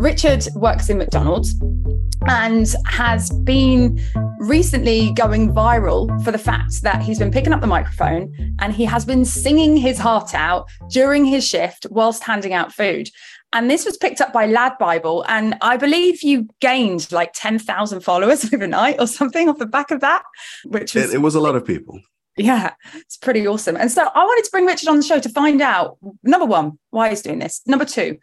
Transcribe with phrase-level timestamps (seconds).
[0.00, 1.54] Richard works in McDonald's
[2.26, 4.00] and has been
[4.38, 8.86] recently going viral for the fact that he's been picking up the microphone and he
[8.86, 13.10] has been singing his heart out during his shift whilst handing out food.
[13.52, 15.22] And this was picked up by Lad Bible.
[15.28, 20.00] And I believe you gained like 10,000 followers overnight or something off the back of
[20.00, 20.22] that,
[20.64, 21.12] which was.
[21.12, 22.00] It, it was a lot of people.
[22.38, 23.76] Yeah, it's pretty awesome.
[23.76, 26.78] And so I wanted to bring Richard on the show to find out number one,
[26.88, 27.60] why he's doing this.
[27.66, 28.16] Number two,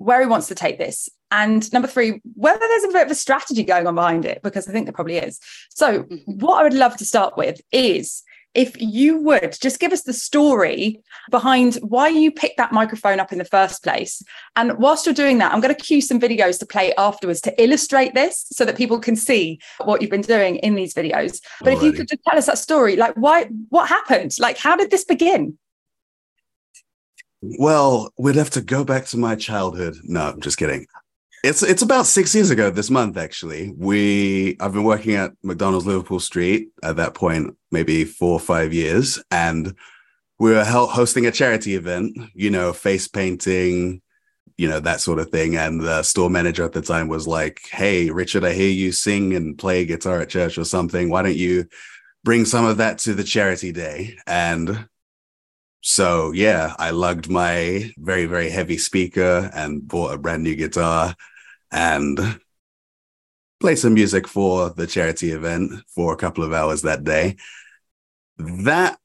[0.00, 1.08] where he wants to take this.
[1.30, 4.66] And number three, whether there's a bit of a strategy going on behind it, because
[4.66, 5.38] I think there probably is.
[5.68, 6.32] So, mm-hmm.
[6.38, 8.22] what I would love to start with is
[8.54, 13.30] if you would just give us the story behind why you picked that microphone up
[13.30, 14.24] in the first place.
[14.56, 17.62] And whilst you're doing that, I'm going to cue some videos to play afterwards to
[17.62, 21.40] illustrate this so that people can see what you've been doing in these videos.
[21.60, 21.76] But Alrighty.
[21.76, 24.34] if you could just tell us that story, like why, what happened?
[24.40, 25.56] Like, how did this begin?
[27.42, 29.96] Well, we'd have to go back to my childhood.
[30.04, 30.86] No, I'm just kidding.
[31.42, 33.72] It's it's about six years ago this month actually.
[33.78, 38.74] We I've been working at McDonald's Liverpool Street at that point, maybe four or five
[38.74, 39.74] years, and
[40.38, 42.14] we were hosting a charity event.
[42.34, 44.02] You know, face painting,
[44.58, 45.56] you know that sort of thing.
[45.56, 49.34] And the store manager at the time was like, "Hey, Richard, I hear you sing
[49.34, 51.08] and play guitar at church or something.
[51.08, 51.66] Why don't you
[52.22, 54.89] bring some of that to the charity day?" And
[55.80, 61.14] so yeah, I lugged my very, very heavy speaker and bought a brand new guitar
[61.70, 62.40] and
[63.60, 67.36] played some music for the charity event for a couple of hours that day.
[68.38, 68.98] That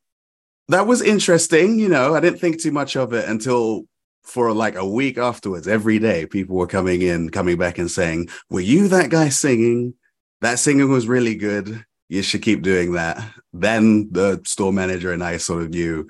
[0.70, 2.16] that was interesting, you know.
[2.16, 3.84] I didn't think too much of it until
[4.24, 5.68] for like a week afterwards.
[5.68, 9.94] Every day, people were coming in, coming back and saying, Were you that guy singing?
[10.42, 11.86] That singing was really good.
[12.10, 13.24] You should keep doing that.
[13.54, 16.08] Then the store manager and I sort of knew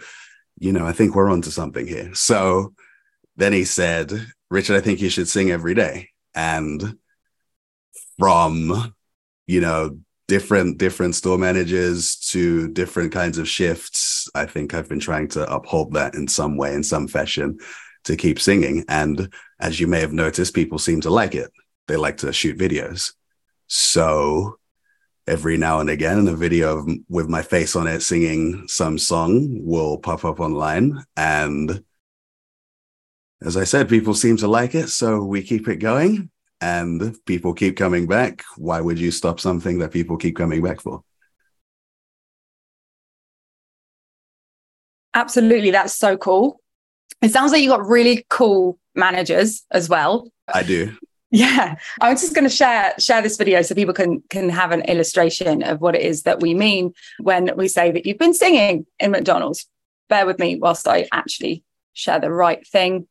[0.57, 2.13] you know, I think we're onto something here.
[2.13, 2.73] So
[3.35, 4.11] then he said,
[4.49, 6.09] Richard, I think you should sing every day.
[6.33, 6.97] And
[8.17, 8.93] from,
[9.47, 14.99] you know, different different store managers to different kinds of shifts, I think I've been
[14.99, 17.59] trying to uphold that in some way, in some fashion,
[18.05, 18.85] to keep singing.
[18.87, 21.51] And as you may have noticed, people seem to like it.
[21.87, 23.13] They like to shoot videos.
[23.67, 24.57] So
[25.27, 29.47] every now and again a video of, with my face on it singing some song
[29.65, 31.03] will pop up online.
[31.17, 31.83] And
[33.41, 36.29] as i said people seem to like it so we keep it going.
[36.61, 40.81] And people keep coming back why would you stop something that people keep coming back
[40.81, 41.03] for?
[45.13, 46.61] Absolutely that's so cool.
[47.21, 50.29] It sounds like you got really cool managers as well.
[50.53, 50.95] I do
[51.31, 54.81] yeah, I'm just going to share share this video so people can can have an
[54.81, 58.85] illustration of what it is that we mean when we say that you've been singing
[58.99, 59.67] in McDonald's.
[60.07, 61.63] Bear with me whilst I actually
[61.93, 63.07] share the right thing.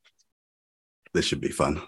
[1.12, 1.80] This should be fun.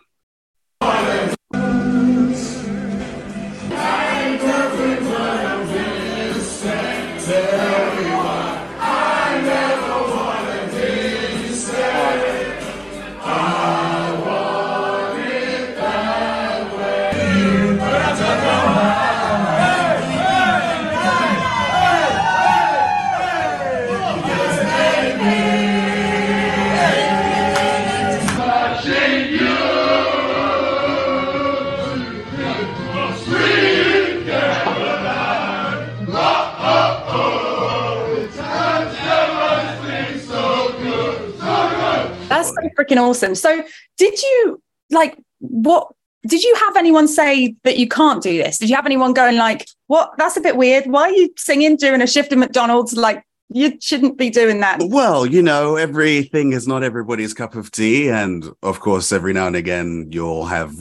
[43.17, 43.35] Awesome.
[43.35, 43.63] So,
[43.99, 45.89] did you like what?
[46.27, 48.59] Did you have anyone say that you can't do this?
[48.59, 50.13] Did you have anyone going like, "What?
[50.19, 50.87] That's a bit weird.
[50.87, 52.97] Why are you singing during a shift in McDonald's?
[52.97, 57.71] Like, you shouldn't be doing that." Well, you know, everything is not everybody's cup of
[57.71, 60.75] tea, and of course, every now and again, you'll have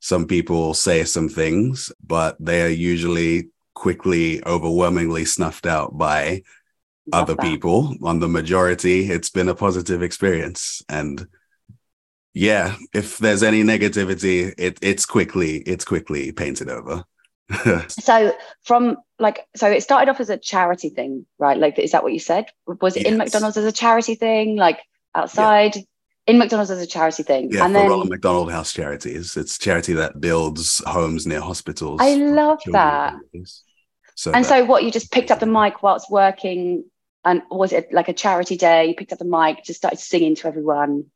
[0.00, 6.42] some people say some things, but they are usually quickly, overwhelmingly snuffed out by
[7.12, 7.42] Love other that.
[7.42, 7.96] people.
[8.02, 11.26] On the majority, it's been a positive experience, and
[12.34, 17.04] yeah, if there's any negativity, it, it's quickly it's quickly painted over.
[17.88, 21.58] so from like so it started off as a charity thing, right?
[21.58, 22.46] Like is that what you said?
[22.80, 23.12] Was it yes.
[23.12, 24.80] in McDonald's as a charity thing, like
[25.14, 25.76] outside?
[25.76, 25.82] Yeah.
[26.28, 27.50] In McDonald's as a charity thing.
[27.50, 29.36] Yeah, and for then, Ronald McDonald House Charities.
[29.36, 32.00] It's charity that builds homes near hospitals.
[32.00, 33.14] I love that.
[34.14, 36.84] So and that, so what you just picked up the mic whilst working
[37.24, 38.86] and was it like a charity day?
[38.86, 41.06] You picked up the mic, just started singing to everyone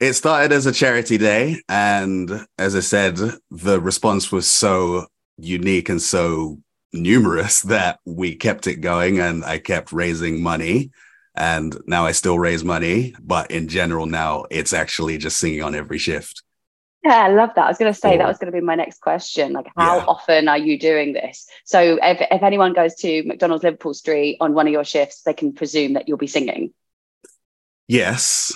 [0.00, 1.60] it started as a charity day.
[1.68, 3.18] And as I said,
[3.50, 5.06] the response was so
[5.36, 6.58] unique and so
[6.92, 10.90] numerous that we kept it going and I kept raising money.
[11.36, 13.14] And now I still raise money.
[13.20, 16.42] But in general, now it's actually just singing on every shift.
[17.04, 17.64] Yeah, I love that.
[17.64, 19.54] I was going to say that was going to be my next question.
[19.54, 20.04] Like, how Yeah.
[20.04, 21.46] often are you doing this?
[21.64, 25.32] So, if, if anyone goes to McDonald's Liverpool Street on one of your shifts, they
[25.32, 26.74] can presume that you'll be singing.
[27.88, 28.52] Yes.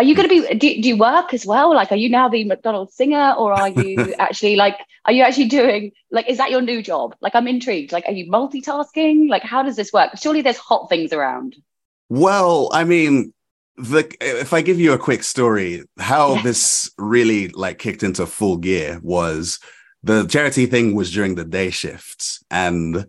[0.00, 0.54] Are you going to be?
[0.54, 1.74] Do, do you work as well?
[1.74, 4.78] Like, are you now the McDonald's singer, or are you actually like?
[5.04, 6.26] Are you actually doing like?
[6.26, 7.14] Is that your new job?
[7.20, 7.92] Like, I'm intrigued.
[7.92, 9.28] Like, are you multitasking?
[9.28, 10.12] Like, how does this work?
[10.16, 11.54] Surely there's hot things around.
[12.08, 13.34] Well, I mean,
[13.76, 18.56] the if I give you a quick story, how this really like kicked into full
[18.56, 19.58] gear was
[20.02, 23.04] the charity thing was during the day shifts and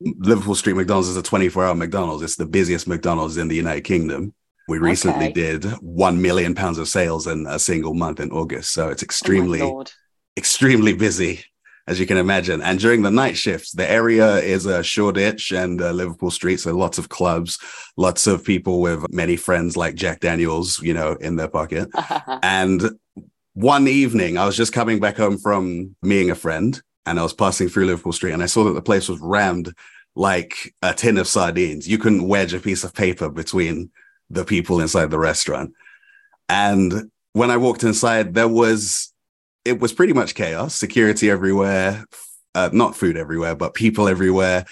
[0.00, 2.22] Liverpool Street McDonald's is a 24 hour McDonald's.
[2.22, 4.32] It's the busiest McDonald's in the United Kingdom.
[4.70, 5.32] We recently Okay.
[5.32, 8.70] did 1 million pounds of sales in a single month in August.
[8.72, 9.90] So it's Oh extremely, Lord.
[10.36, 11.44] extremely busy,
[11.88, 12.62] as you can imagine.
[12.62, 16.60] And during the night shifts, the area is a Shoreditch and uh, Liverpool Street.
[16.60, 17.58] So lots of clubs,
[17.96, 21.88] lots of people with many friends like Jack Daniels, you know, in their pocket.
[22.44, 22.90] And
[23.54, 27.32] one evening, I was just coming back home from meeting a friend and I was
[27.34, 29.74] passing through Liverpool Street and I saw that the place was rammed
[30.14, 31.88] like a tin of sardines.
[31.88, 33.90] You couldn't wedge a piece of paper between
[34.30, 35.74] the people inside the restaurant.
[36.48, 39.12] And when I walked inside, there was,
[39.64, 42.04] it was pretty much chaos, security everywhere,
[42.54, 44.64] uh, not food everywhere, but people everywhere.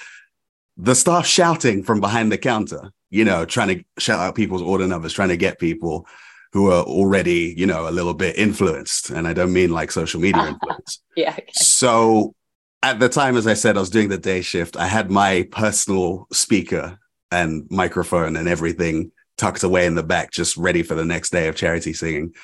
[0.76, 4.86] The staff shouting from behind the counter, you know, trying to shout out people's order
[4.86, 6.06] numbers, trying to get people
[6.52, 9.10] who are already, you know, a little bit influenced.
[9.10, 11.02] And I don't mean like social media influence.
[11.16, 11.32] yeah.
[11.32, 11.46] Okay.
[11.52, 12.34] So
[12.82, 14.76] at the time, as I said, I was doing the day shift.
[14.76, 16.98] I had my personal speaker
[17.30, 21.48] and microphone and everything tucked away in the back, just ready for the next day
[21.48, 22.34] of charity singing.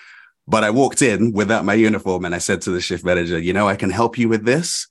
[0.46, 3.52] But I walked in without my uniform and I said to the shift manager, you
[3.52, 4.88] know, I can help you with this.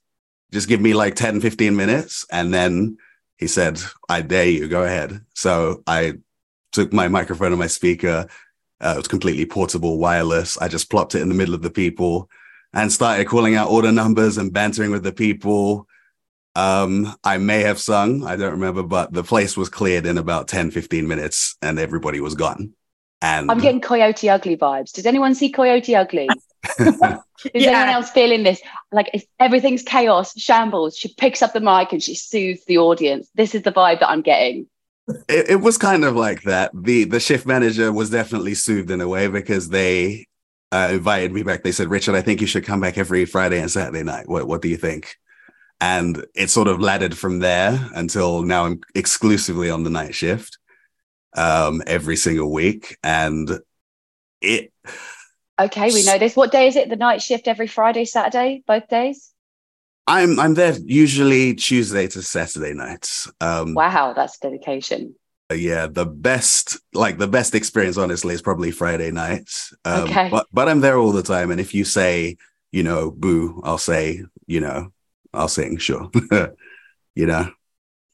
[0.52, 2.26] Just give me like 10, 15 minutes.
[2.30, 2.98] And then
[3.38, 5.24] he said, I dare you, go ahead.
[5.34, 6.14] So I
[6.72, 8.26] took my microphone and my speaker.
[8.80, 10.58] Uh, it was completely portable, wireless.
[10.58, 12.28] I just plopped it in the middle of the people
[12.72, 15.86] and started calling out order numbers and bantering with the people.
[16.56, 20.46] Um, I may have sung, I don't remember, but the place was cleared in about
[20.48, 22.74] 10, 15 minutes and everybody was gone.
[23.20, 24.92] And I'm getting Coyote Ugly vibes.
[24.92, 26.28] Does anyone see Coyote Ugly?
[26.78, 27.70] Is Yeah.
[27.70, 28.60] anyone else feeling this?
[28.92, 30.96] Like it's, everything's chaos, shambles.
[30.96, 33.28] She picks up the mic and she soothes the audience.
[33.34, 34.66] This is the vibe that I'm getting.
[35.28, 36.70] it, it was kind of like that.
[36.74, 40.26] The the shift manager was definitely soothed in a way because they
[40.72, 41.62] uh, invited me back.
[41.62, 44.28] They said, Richard, I think you should come back every Friday and Saturday night.
[44.28, 45.16] What what do you think?
[45.80, 50.58] And it sort of laddered from there until now I'm exclusively on the night shift
[51.36, 52.96] um every single week.
[53.02, 53.60] And
[54.40, 54.72] it
[55.60, 56.34] Okay, we know this.
[56.34, 56.88] What day is it?
[56.88, 59.32] The night shift every Friday, Saturday, both days?
[60.06, 63.30] I'm I'm there usually Tuesday to Saturday nights.
[63.40, 65.14] Um Wow, that's dedication.
[65.54, 70.30] yeah the best like the best experience honestly is probably friday nights um, Okay.
[70.30, 72.36] but but i'm there all the time and if you say
[72.72, 74.90] you know boo i'll say you know
[75.34, 76.10] i'll sing sure
[77.14, 77.48] you know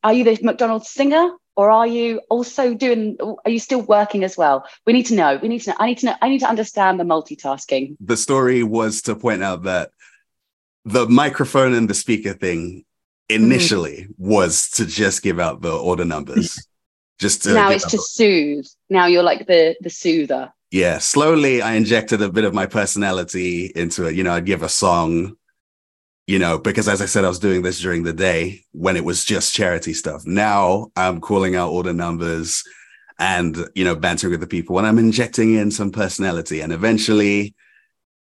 [0.02, 1.30] Are you the McDonald's singer?
[1.56, 4.64] Or are you also doing are you still working as well?
[4.86, 5.38] We need to know.
[5.42, 5.76] We need to know.
[5.78, 6.16] I need to know.
[6.22, 7.96] I need to understand the multitasking.
[8.00, 9.90] the story was to point out that
[10.86, 12.84] the microphone and the speaker thing
[13.28, 16.66] initially was to just give out the order numbers
[17.18, 18.66] just to now it's to soothe.
[18.88, 20.52] Now you're like the the soother.
[20.70, 24.14] yeah, slowly I injected a bit of my personality into it.
[24.14, 25.36] You know, I'd give a song,
[26.30, 29.04] you know, because as I said, I was doing this during the day when it
[29.04, 30.24] was just charity stuff.
[30.24, 32.62] Now I'm calling out all the numbers
[33.18, 36.60] and, you know, bantering with the people and I'm injecting in some personality.
[36.60, 37.56] And eventually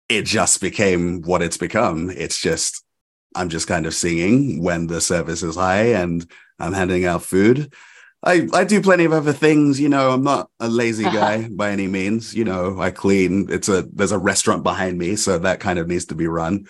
[0.10, 2.10] it just became what it's become.
[2.10, 2.84] It's just,
[3.36, 6.28] I'm just kind of singing when the service is high and
[6.58, 7.72] I'm handing out food.
[8.24, 10.10] I, I do plenty of other things, you know.
[10.10, 12.34] I'm not a lazy guy by any means.
[12.34, 13.50] You know, I clean.
[13.52, 16.66] It's a there's a restaurant behind me, so that kind of needs to be run.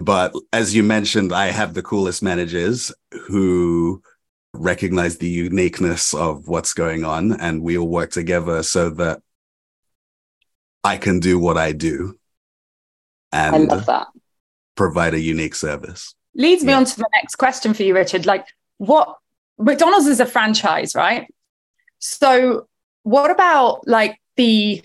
[0.00, 2.92] But as you mentioned, I have the coolest managers
[3.28, 4.02] who
[4.52, 9.20] recognize the uniqueness of what's going on, and we all work together so that
[10.84, 12.18] I can do what I do
[13.32, 14.06] I and love that.
[14.76, 16.14] provide a unique service.
[16.34, 16.78] leads me Yeah.
[16.78, 18.26] on to the next question for you, Richard.
[18.26, 18.46] Like,
[18.78, 19.16] what
[19.58, 21.26] McDonald's is a franchise, right?
[21.98, 22.68] So,
[23.02, 24.82] what about like the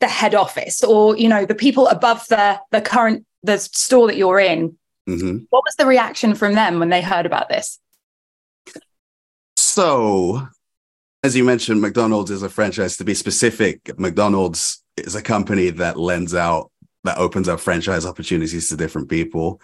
[0.00, 4.16] the head office, or you know, the people above the the current the store that
[4.16, 4.76] you're in?
[5.06, 7.78] hmm What was the reaction from them when they heard about this?
[9.56, 10.46] So,
[11.22, 12.96] as you mentioned, McDonald's is a franchise.
[12.96, 16.70] To be specific, McDonald's is a company that lends out,
[17.04, 19.60] that opens up franchise opportunities to different people.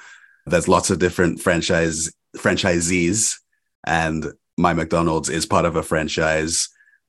[0.47, 3.35] There's lots of different franchise franchisees,
[3.87, 6.69] and my McDonald's is part of a franchise.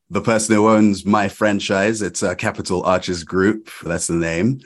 [0.10, 3.70] The person who owns my franchise, it's a Capital Arches Group.
[3.84, 4.60] That's the name.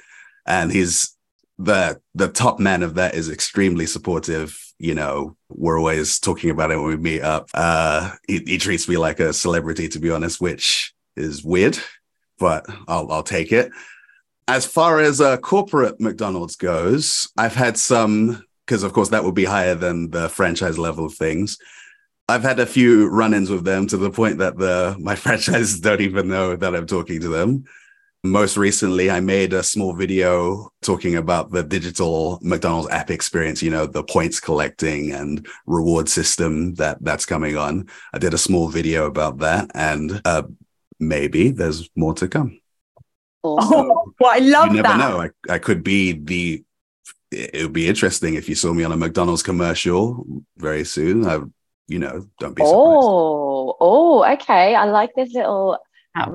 [0.47, 1.14] and he's
[1.57, 4.59] the the top man of that is extremely supportive.
[4.77, 7.49] You know, we're always talking about it when we meet up.
[7.53, 11.77] Uh, he, he treats me like a celebrity, to be honest, which is weird,
[12.39, 13.71] but I'll I'll take it.
[14.47, 19.35] As far as uh, corporate McDonald's goes, I've had some because, of course, that would
[19.35, 21.57] be higher than the franchise level of things.
[22.27, 26.01] I've had a few run-ins with them to the point that the my franchises don't
[26.01, 27.65] even know that I'm talking to them.
[28.25, 33.69] Most recently, I made a small video talking about the digital McDonald's app experience, you
[33.69, 37.87] know, the points collecting and reward system that that's coming on.
[38.13, 40.41] I did a small video about that and uh,
[40.99, 42.59] maybe there's more to come.
[43.43, 43.91] Awesome.
[43.91, 44.97] Oh, well, I love you never that.
[44.97, 45.21] know.
[45.21, 46.63] I, I could be the,
[47.29, 50.25] it would be interesting if you saw me on a McDonald's commercial
[50.57, 51.27] very soon.
[51.27, 51.41] I,
[51.87, 52.75] you know, don't be surprised.
[52.75, 54.73] Oh, oh, okay.
[54.73, 55.77] I like this little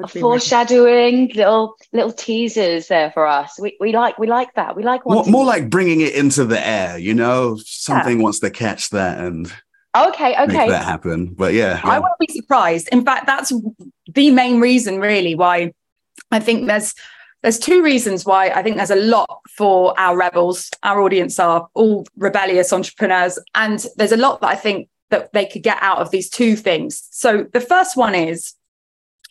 [0.08, 3.58] foreshadowing really- little little teasers there for us.
[3.58, 4.76] We, we like we like that.
[4.76, 6.98] We like more, more like bringing it into the air.
[6.98, 8.22] You know, something yeah.
[8.22, 9.52] wants to catch that and
[9.96, 11.34] okay, okay, make that happen.
[11.34, 12.88] But yeah, yeah, I won't be surprised.
[12.92, 13.52] In fact, that's
[14.12, 15.72] the main reason, really, why
[16.30, 16.94] I think there's
[17.42, 20.68] there's two reasons why I think there's a lot for our rebels.
[20.82, 25.46] Our audience are all rebellious entrepreneurs, and there's a lot that I think that they
[25.46, 27.08] could get out of these two things.
[27.10, 28.54] So the first one is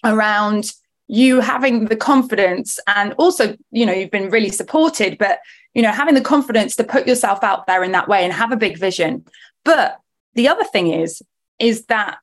[0.04, 0.72] around
[1.08, 5.40] you having the confidence and also you know you've been really supported but
[5.74, 8.52] you know having the confidence to put yourself out there in that way and have
[8.52, 9.26] a big vision.
[9.66, 10.00] But
[10.36, 11.22] the other thing is
[11.58, 12.18] is that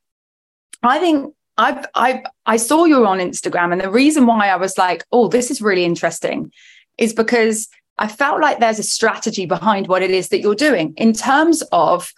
[0.83, 4.77] i think i've i i saw you on instagram and the reason why i was
[4.77, 6.51] like oh this is really interesting
[6.97, 7.67] is because
[7.97, 10.93] i felt like there's a strategy behind what it is that you're doing.
[10.97, 12.11] In terms of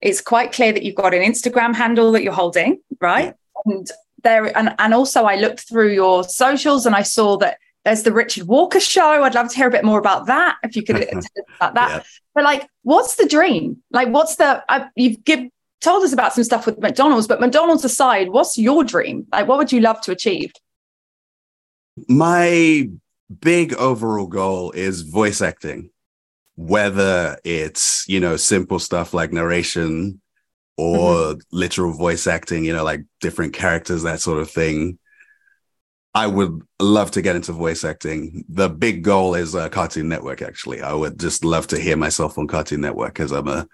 [0.00, 3.34] it's quite clear that you've got an instagram handle that you're holding right?
[3.66, 3.90] And
[4.22, 8.12] there and, and also I looked through your socials and I saw that there's the
[8.12, 9.22] Richard Walker show.
[9.22, 10.96] I'd love to hear a bit more about that if you could
[11.56, 11.90] about that.
[11.90, 12.02] Yeah.
[12.34, 13.82] But like, what's the dream?
[13.90, 15.48] Like, what's the I, you've give,
[15.80, 19.26] told us about some stuff with McDonald's, but McDonald's aside, what's your dream?
[19.32, 20.52] Like, what would you love to achieve?
[22.08, 22.88] My
[23.40, 25.90] big overall goal is voice acting,
[26.56, 30.19] whether it's you know simple stuff like narration
[30.80, 31.40] or mm-hmm.
[31.52, 34.98] literal voice acting, you know, like different characters, that sort of thing.
[36.14, 38.44] I would love to get into voice acting.
[38.48, 40.80] The big goal is uh, Cartoon Network, actually.
[40.80, 43.68] I would just love to hear myself on Cartoon Network because I'm a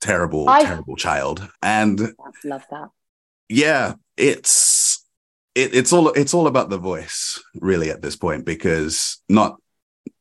[0.00, 1.46] terrible, I terrible child.
[1.60, 1.98] And
[2.44, 2.88] love that.
[3.48, 5.04] Yeah, it's
[5.56, 9.56] it, it's all it's all about the voice, really, at this point, because not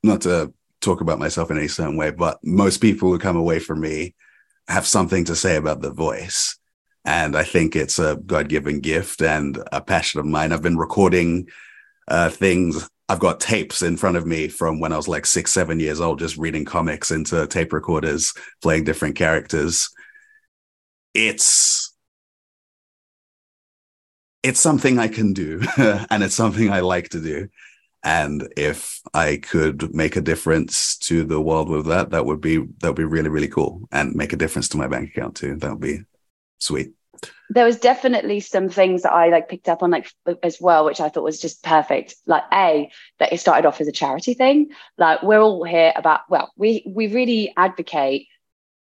[0.04, 3.60] not to talk about myself in any certain way, but most people who come away
[3.60, 4.16] from me
[4.68, 6.58] have something to say about the voice.
[7.06, 10.52] And I think it's a God given gift and a passion of mine.
[10.52, 11.48] I've been recording
[12.08, 12.90] uh, things.
[13.08, 16.02] I've got tapes in front of me from when I was like six, seven years
[16.02, 19.90] old, just reading comics into tape recorders, playing different characters.
[21.14, 21.94] It's
[24.44, 27.48] it's something I can do, and it's something I like to do.
[28.08, 32.56] And if I could make a difference to the world with that, that would be
[32.56, 35.58] that would be really really cool, and make a difference to my bank account too.
[35.58, 36.00] That would be
[36.58, 36.94] sweet.
[37.50, 40.10] There was definitely some things that I like picked up on like
[40.42, 42.16] as well, which I thought was just perfect.
[42.26, 44.70] Like a that it started off as a charity thing.
[44.98, 48.28] Like we're all here about well, we we really advocate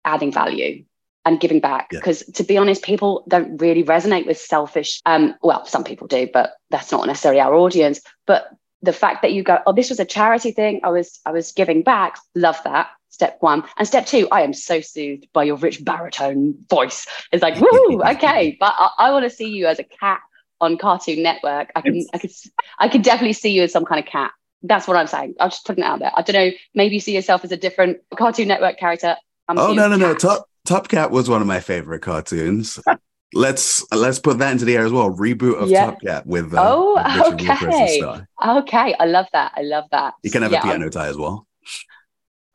[0.05, 0.85] adding value
[1.25, 2.35] and giving back because yeah.
[2.35, 6.53] to be honest people don't really resonate with selfish um well some people do but
[6.71, 8.49] that's not necessarily our audience but
[8.83, 10.81] the fact that you go, oh, this was a charity thing.
[10.85, 12.19] I was I was giving back.
[12.35, 12.91] Love that.
[13.09, 13.65] Step one.
[13.79, 17.07] And step two, I am so soothed by your rich baritone voice.
[17.33, 18.57] It's like, woo, okay.
[18.61, 20.21] But I, I want to see you as a cat
[20.61, 21.71] on Cartoon Network.
[21.75, 22.33] I can I could
[22.79, 24.33] I could definitely see you as some kind of cat.
[24.63, 25.35] That's what I'm saying.
[25.41, 26.11] I'm just putting it out there.
[26.15, 26.51] I don't know.
[26.75, 29.17] Maybe you see yourself as a different Cartoon Network character.
[29.49, 30.15] I'm oh no no no!
[30.15, 32.81] Top Top Cat was one of my favorite cartoons.
[33.33, 35.11] let's let's put that into the air as well.
[35.11, 35.87] Reboot of yeah.
[35.87, 38.05] Top Cat with uh, oh okay
[38.45, 38.95] okay.
[38.99, 39.53] I love that.
[39.57, 40.15] I love that.
[40.23, 40.91] You can have yeah, a piano I'm...
[40.91, 41.47] tie as well.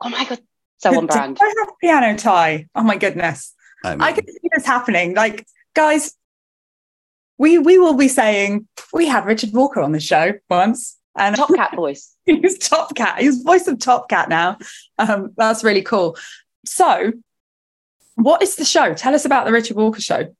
[0.00, 0.40] Oh my god,
[0.78, 1.38] so on brand.
[1.40, 2.66] I have a piano tie.
[2.74, 5.14] Oh my goodness, I, mean, I can see this happening.
[5.14, 6.14] Like guys,
[7.38, 10.98] we we will be saying we had Richard Walker on the show once.
[11.14, 12.16] And Top Cat voice.
[12.24, 13.20] he's Top Cat.
[13.20, 14.56] He's voice of Top Cat now.
[14.98, 16.16] Um, that's really cool.
[16.64, 17.12] So,
[18.14, 18.94] what is the show?
[18.94, 20.34] Tell us about the Richard Walker show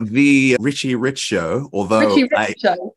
[0.00, 2.96] the Richie Rich show, although Richie Rich I, show.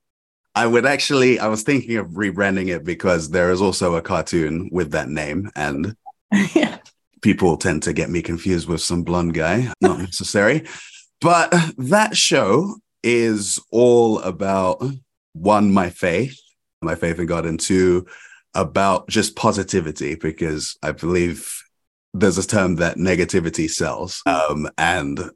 [0.56, 4.70] I would actually, I was thinking of rebranding it because there is also a cartoon
[4.72, 5.96] with that name, and
[6.56, 6.78] yeah.
[7.22, 9.72] people tend to get me confused with some blonde guy.
[9.82, 10.66] Not necessary.
[11.22, 14.84] But that show is all about
[15.34, 16.40] one, my faith,
[16.82, 18.06] my faith in God, and two,
[18.54, 21.52] about just positivity because I believe
[22.14, 24.22] there's a term that negativity sells.
[24.26, 25.32] Um, and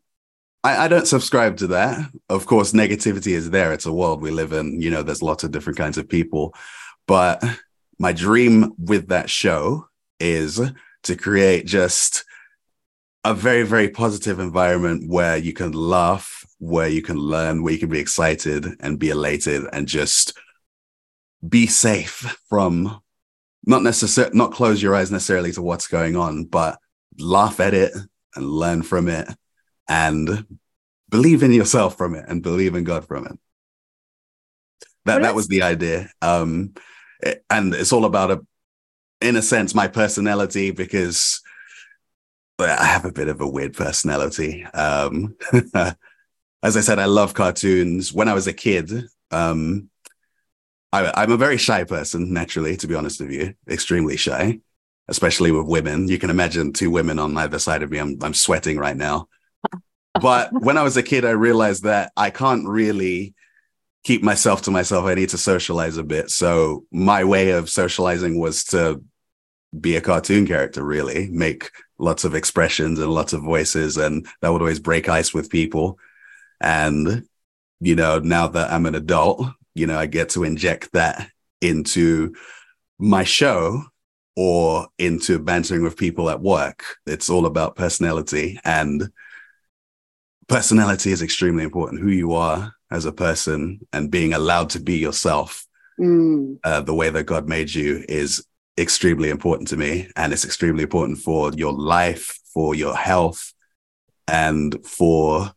[0.63, 2.09] I, I, don't subscribe to that.
[2.29, 3.71] Of course, negativity is there.
[3.73, 4.81] It's a world we live in.
[4.81, 6.53] You know, there's lots of different kinds of people.
[7.07, 7.43] But
[7.99, 9.87] my dream with that show
[10.19, 10.59] is
[11.03, 12.25] to create just
[13.23, 17.79] a very, very positive environment where you can laugh, where you can learn, where you
[17.79, 20.37] can be excited and be elated and just
[21.47, 23.01] be safe from
[23.65, 26.79] not necessarily not close your eyes necessarily to what's going on, but
[27.19, 27.93] laugh at it
[28.35, 29.27] and learn from it
[29.87, 30.45] and
[31.09, 33.39] believe in yourself from it and believe in God from it.
[35.05, 36.09] That that was the idea.
[36.21, 36.73] Um,
[37.21, 38.45] it, and it's all about a,
[39.21, 41.41] in a sense, my personality because
[42.59, 44.65] I have a bit of a weird personality.
[44.65, 45.35] Um,
[46.63, 48.11] as I said, I love cartoons.
[48.11, 48.91] When I was a kid,
[49.31, 49.89] um,
[50.91, 54.59] I, am a very shy person, naturally, to be honest with you, extremely shy,
[55.07, 56.07] especially with women.
[56.07, 57.99] You can imagine two women on either side of me.
[57.99, 59.27] I'm, I'm sweating right now.
[60.21, 63.33] But when I was a kid, I realized that I can't really
[64.03, 65.05] keep myself to myself.
[65.05, 66.29] I need to socialize a bit.
[66.29, 69.03] So my way of socializing was to
[69.77, 73.97] be a cartoon character, really, make lots of expressions and lots of voices.
[73.97, 75.99] And that would always break ice with people.
[76.61, 77.27] And,
[77.79, 79.45] you know, now that I'm an adult,
[79.75, 81.29] you know, I get to inject that
[81.61, 82.33] into
[82.97, 83.83] my show
[84.35, 86.83] or into bantering with people at work.
[87.05, 89.09] It's all about personality and
[90.47, 92.01] personality is extremely important.
[92.01, 95.65] Who you are as a person and being allowed to be yourself
[95.99, 96.57] mm.
[96.63, 98.45] uh, the way that God made you is
[98.77, 100.09] extremely important to me.
[100.15, 103.53] And it's extremely important for your life, for your health,
[104.27, 105.51] and for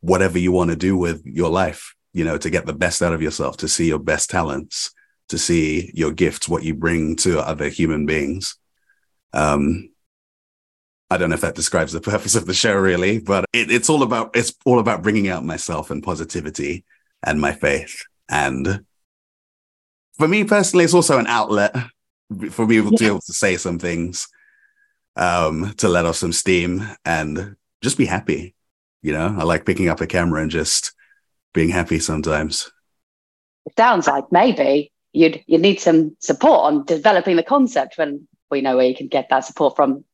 [0.00, 3.12] whatever you want to do with your life you know, to get the best out
[3.12, 4.92] of yourself, to see your best talents,
[5.28, 8.56] to see your gifts, what you bring to other human beings.
[9.32, 9.90] Um,
[11.14, 13.88] I don't know if that describes the purpose of the show really, but it, it's
[13.88, 16.84] all about it's all about bringing out myself and positivity
[17.22, 18.02] and my faith.
[18.28, 18.84] And
[20.18, 21.74] for me personally, it's also an outlet
[22.50, 22.90] for me yeah.
[22.90, 24.28] to be able to say some things,
[25.16, 28.54] um, to let off some steam and just be happy.
[29.02, 30.94] You know, I like picking up a camera and just
[31.54, 32.70] being happy sometimes?
[33.64, 38.60] It sounds like maybe you'd you need some support on developing the concept when we
[38.60, 40.04] know where you can get that support from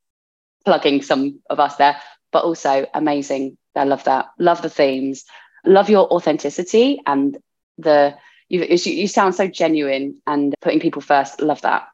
[0.64, 1.96] plugging some of us there
[2.32, 5.24] but also amazing i love that love the themes
[5.64, 7.38] love your authenticity and
[7.78, 8.14] the
[8.48, 11.86] you, you sound so genuine and putting people first love that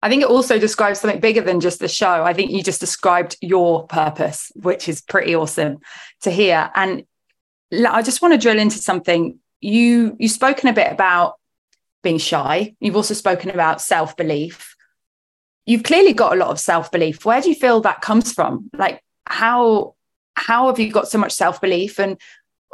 [0.00, 2.22] I think it also describes something bigger than just the show.
[2.22, 5.78] I think you just described your purpose, which is pretty awesome
[6.22, 6.70] to hear.
[6.74, 7.04] And
[7.72, 9.38] I just want to drill into something.
[9.60, 11.34] You you've spoken a bit about
[12.02, 12.76] being shy.
[12.78, 14.76] You've also spoken about self belief.
[15.68, 17.26] You've clearly got a lot of self belief.
[17.26, 18.70] Where do you feel that comes from?
[18.72, 19.94] Like how
[20.34, 22.18] how have you got so much self belief, and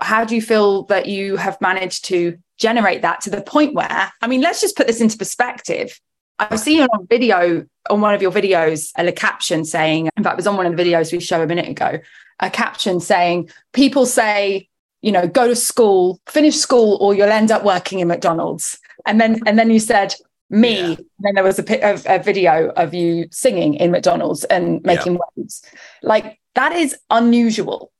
[0.00, 4.12] how do you feel that you have managed to generate that to the point where
[4.22, 6.00] I mean, let's just put this into perspective.
[6.38, 10.36] I've seen on video on one of your videos a caption saying, in fact, it
[10.36, 11.98] was on one of the videos we showed a minute ago,
[12.38, 14.68] a caption saying, people say
[15.02, 18.78] you know, go to school, finish school, or you'll end up working in McDonald's.
[19.04, 20.14] And then, and then you said
[20.54, 20.90] me.
[20.90, 20.96] Yeah.
[21.20, 25.20] then there was a, a, a, video of you singing in McDonald's and making yeah.
[25.36, 25.62] waves.
[26.02, 27.90] Like that is unusual.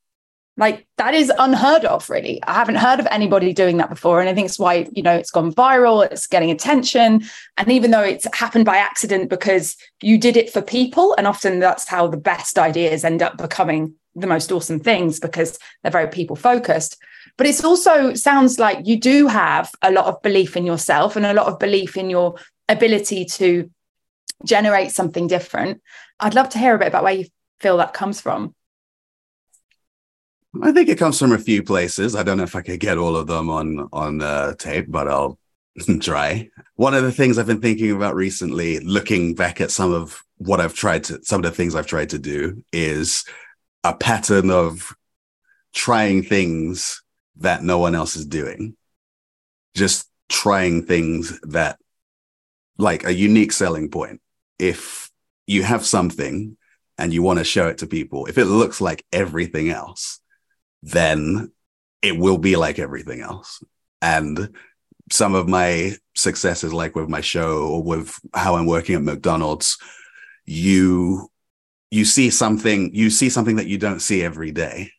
[0.57, 2.41] Like that is unheard of, really.
[2.45, 4.21] I haven't heard of anybody doing that before.
[4.21, 7.25] And I think it's why, you know, it's gone viral, it's getting attention.
[7.57, 11.59] And even though it's happened by accident because you did it for people, and often
[11.59, 16.09] that's how the best ideas end up becoming the most awesome things because they're very
[16.09, 16.97] people focused.
[17.37, 21.27] But it's also sounds like you do have a lot of belief in yourself and
[21.27, 22.37] a lot of belief in your
[22.69, 23.71] ability to
[24.45, 25.83] generate something different.
[26.21, 27.27] I'd love to hear a bit about where you
[27.61, 28.55] feel that comes from.
[30.63, 32.15] I think it comes from a few places.
[32.15, 35.09] I don't know if i could get all of them on on uh, tape but
[35.09, 35.39] i'll
[36.01, 36.49] try.
[36.77, 40.61] One of the things i've been thinking about recently looking back at some of what
[40.61, 43.25] i've tried to some of the things i've tried to do is
[43.85, 44.97] a pattern of
[45.75, 47.03] trying things
[47.37, 48.77] that no one else is doing.
[49.77, 51.79] Just trying things that
[52.79, 54.21] like a unique selling point.
[54.59, 55.11] If
[55.47, 56.57] you have something
[56.97, 60.21] and you want to show it to people, if it looks like everything else,
[60.83, 61.53] then
[62.03, 63.63] it will be like everything else.
[64.01, 64.55] And
[65.11, 69.79] some of my successes, like with my show or with how I'm working at McDonald's,
[70.45, 71.31] you
[71.95, 74.91] you see something you see something that you don't see every day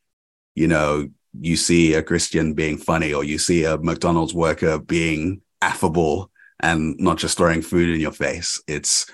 [0.56, 1.08] you know
[1.40, 6.96] you see a christian being funny or you see a mcdonald's worker being affable and
[7.00, 8.62] not just throwing food in your face.
[8.68, 9.06] It's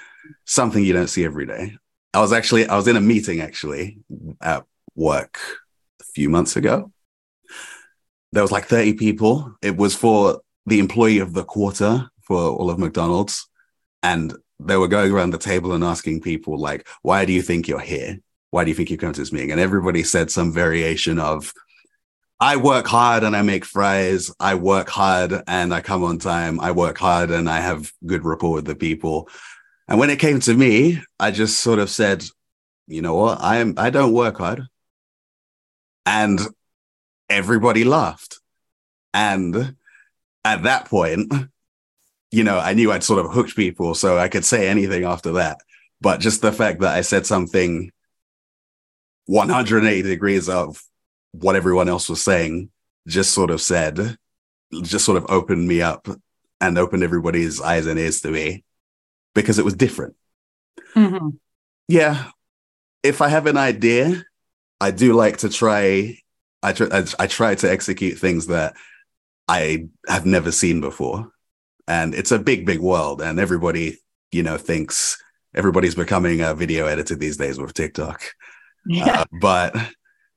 [0.46, 1.76] something you don't see every day.
[2.13, 4.00] I was actually I was in a meeting actually
[4.41, 4.65] at
[4.96, 5.39] work
[6.02, 6.91] a few months ago.
[8.34, 9.56] There was like 30 people.
[9.62, 13.48] It was for the employee of the quarter for all of McDonald's.
[14.04, 14.34] And
[14.65, 17.80] they were going around the table and asking people like, why do you think you're
[17.80, 18.19] here?
[18.52, 19.52] Why do you think you come to this meeting?
[19.52, 21.54] And everybody said some variation of,
[22.39, 24.32] I work hard and I make fries.
[24.39, 26.60] I work hard and I come on time.
[26.60, 29.30] I work hard and I have good rapport with the people.
[29.88, 32.24] And when it came to me, I just sort of said,
[32.88, 33.41] you know what?
[33.41, 34.63] I am I don't work hard.
[36.06, 36.39] And
[37.30, 38.39] everybody laughed.
[39.13, 39.76] And
[40.43, 41.32] at that point,
[42.32, 45.34] you know, I knew I'd sort of hooked people, so I could say anything after
[45.34, 45.60] that.
[46.00, 47.91] But just the fact that I said something
[49.28, 50.82] 180 degrees of
[51.32, 52.70] what everyone else was saying
[53.08, 54.17] just sort of said,
[54.82, 56.08] just sort of opened me up
[56.60, 58.63] and opened everybody's eyes and ears to me
[59.34, 60.15] because it was different.
[60.96, 61.30] Mm-hmm.
[61.88, 62.26] Yeah.
[63.04, 64.24] If I have an idea,
[64.80, 66.17] I do like to try.
[66.63, 67.04] I try.
[67.20, 68.76] I try to execute things that
[69.48, 71.32] I have never seen before,
[71.88, 73.98] and it's a big, big world, and everybody,
[74.32, 75.22] you know, thinks
[75.54, 78.24] everybody's becoming a video editor these days with TikTok.
[78.84, 79.20] Yeah.
[79.20, 79.76] Uh, but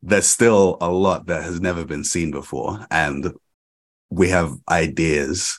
[0.02, 3.32] there's still a lot that has never been seen before, and
[4.10, 5.58] we have ideas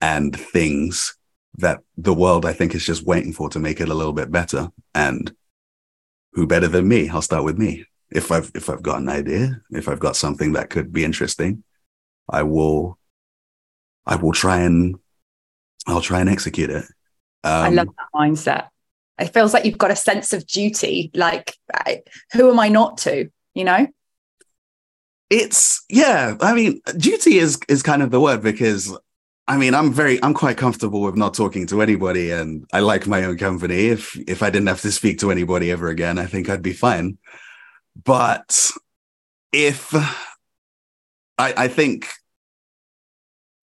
[0.00, 1.16] and things
[1.58, 4.30] that the world I think is just waiting for to make it a little bit
[4.30, 4.70] better.
[4.94, 5.34] And
[6.32, 7.08] who better than me?
[7.08, 7.84] I'll start with me.
[8.10, 11.64] If I've if I've got an idea, if I've got something that could be interesting,
[12.28, 12.98] I will
[14.06, 14.96] I will try and
[15.86, 16.84] I'll try and execute it.
[17.44, 18.68] Um, I love that mindset.
[19.18, 21.10] It feels like you've got a sense of duty.
[21.14, 23.28] Like, I, who am I not to?
[23.54, 23.86] You know.
[25.28, 26.36] It's yeah.
[26.40, 28.96] I mean, duty is is kind of the word because
[29.48, 33.06] I mean, I'm very, I'm quite comfortable with not talking to anybody, and I like
[33.06, 33.88] my own company.
[33.88, 36.72] If if I didn't have to speak to anybody ever again, I think I'd be
[36.72, 37.18] fine.
[38.04, 38.70] But
[39.52, 42.08] if I, I think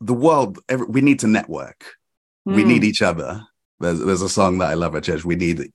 [0.01, 1.95] the world, we need to network.
[2.49, 2.55] Mm.
[2.55, 2.89] We need hmm.
[2.89, 3.43] each other.
[3.79, 5.23] There's there's a song that I love at church.
[5.23, 5.71] We need,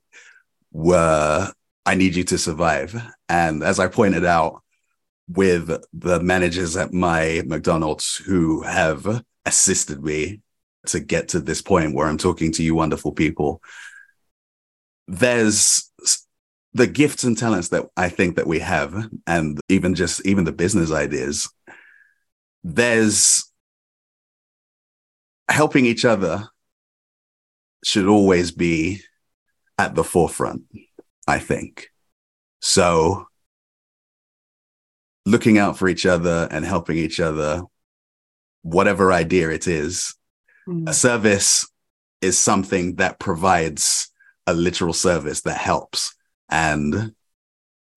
[0.71, 1.51] where
[1.85, 3.01] I need you to survive.
[3.29, 4.61] And as I pointed out,
[5.27, 10.41] with the managers at my McDonald's who have assisted me
[10.87, 13.61] to get to this point where I'm talking to you wonderful people.
[15.07, 15.91] There's
[16.73, 20.51] the gifts and talents that I think that we have, and even just even the
[20.51, 21.49] business ideas.
[22.63, 23.49] There's
[25.49, 26.47] helping each other
[27.85, 28.99] should always be
[29.77, 30.63] at the forefront,
[31.27, 31.91] I think.
[32.59, 33.27] So
[35.23, 37.61] looking out for each other and helping each other
[38.63, 40.15] whatever idea it is,
[40.67, 40.89] mm.
[40.89, 41.69] a service
[42.21, 44.09] is something that provides
[44.47, 46.15] a literal service that helps.
[46.49, 47.13] And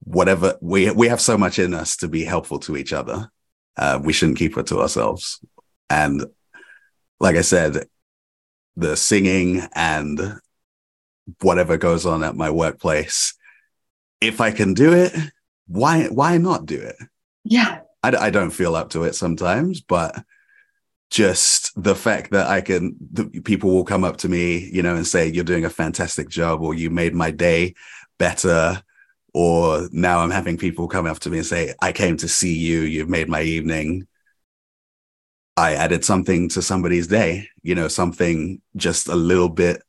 [0.03, 3.31] whatever we we have so much in us to be helpful to each other.
[3.75, 5.39] Uh, we shouldn't keep it to ourselves.
[5.89, 6.25] And
[7.19, 7.87] like I said,
[8.79, 10.39] the singing and
[11.41, 13.33] whatever goes on at my workplace,
[14.21, 15.13] if I can do it,
[15.67, 16.95] why why not do it?
[17.43, 17.81] Yeah.
[18.01, 20.23] I, I don't feel up to it sometimes, but
[21.11, 24.95] just the fact that I can, the, people will come up to me, you know,
[24.95, 27.73] and say, you're doing a fantastic job, or you made my day
[28.17, 28.81] better.
[29.33, 32.55] Or now I'm having people come up to me and say, I came to see
[32.57, 34.07] you, you've made my evening.
[35.59, 39.83] I added something to somebody's day, you know, something just a little bit,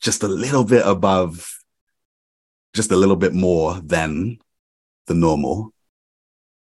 [0.00, 1.48] just a little bit above,
[2.74, 4.38] just a little bit more than
[5.06, 5.72] the normal.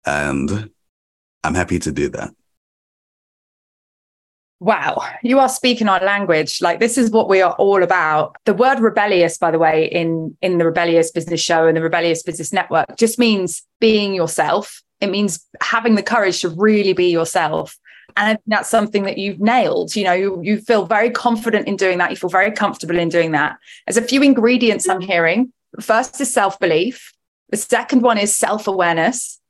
[0.04, 0.68] And
[1.42, 2.34] I'm happy to do that.
[4.58, 5.02] Wow.
[5.22, 6.60] You are speaking our language.
[6.60, 8.36] Like this is what we are all about.
[8.44, 12.22] The word rebellious by the way in in the rebellious business show and the rebellious
[12.22, 14.82] business network just means being yourself.
[15.00, 17.78] It means having the courage to really be yourself
[18.20, 21.98] and that's something that you've nailed you know you, you feel very confident in doing
[21.98, 23.56] that you feel very comfortable in doing that
[23.86, 27.12] there's a few ingredients i'm hearing first is self-belief
[27.48, 29.40] the second one is self-awareness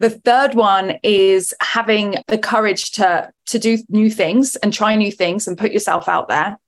[0.00, 5.12] the third one is having the courage to, to do new things and try new
[5.12, 6.58] things and put yourself out there.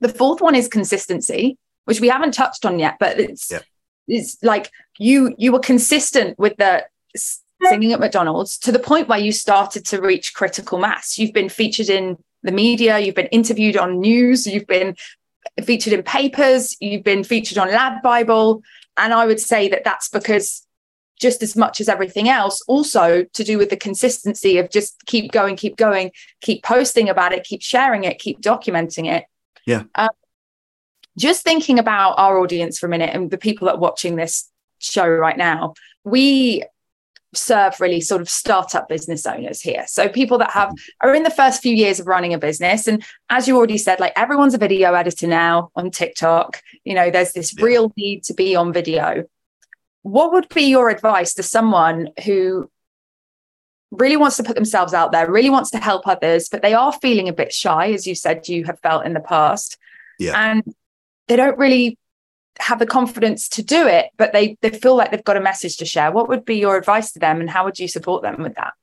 [0.00, 3.60] The fourth one is consistency, which we haven't touched on yet, but it's yeah.
[4.08, 6.84] it's like you you were consistent with the
[7.62, 11.18] singing at McDonald's to the point where you started to reach critical mass.
[11.18, 14.96] You've been featured in the media, you've been interviewed on news, you've been
[15.64, 18.62] featured in papers, you've been featured on Lad Bible.
[18.96, 20.66] and I would say that that's because
[21.18, 25.32] just as much as everything else, also to do with the consistency of just keep
[25.32, 29.24] going, keep going, keep posting about it, keep sharing it, keep documenting it.
[29.66, 29.84] Yeah.
[29.94, 30.10] Um,
[31.18, 34.50] just thinking about our audience for a minute and the people that are watching this
[34.78, 35.72] show right now,
[36.04, 36.62] we
[37.36, 39.84] serve really sort of startup business owners here.
[39.86, 42.86] So people that have are in the first few years of running a business.
[42.86, 46.62] And as you already said, like everyone's a video editor now on TikTok.
[46.84, 47.64] You know, there's this yeah.
[47.64, 49.24] real need to be on video.
[50.02, 52.70] What would be your advice to someone who
[53.90, 56.92] really wants to put themselves out there, really wants to help others, but they are
[56.92, 59.78] feeling a bit shy, as you said you have felt in the past.
[60.18, 60.50] Yeah.
[60.50, 60.62] And
[61.28, 61.98] they don't really
[62.60, 65.76] have the confidence to do it, but they they feel like they've got a message
[65.78, 66.12] to share.
[66.12, 68.74] What would be your advice to them, and how would you support them with that?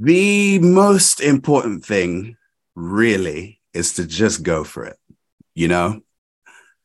[0.00, 2.36] The most important thing,
[2.74, 4.96] really, is to just go for it.
[5.54, 6.00] You know,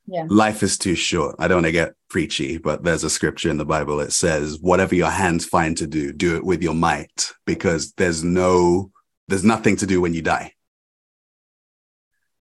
[0.05, 0.25] yeah.
[0.29, 1.35] life is too short.
[1.39, 4.59] I don't want to get preachy, but there's a scripture in the Bible that says,
[4.59, 8.91] "Whatever your hands find to do, do it with your might," because there's no,
[9.27, 10.53] there's nothing to do when you die.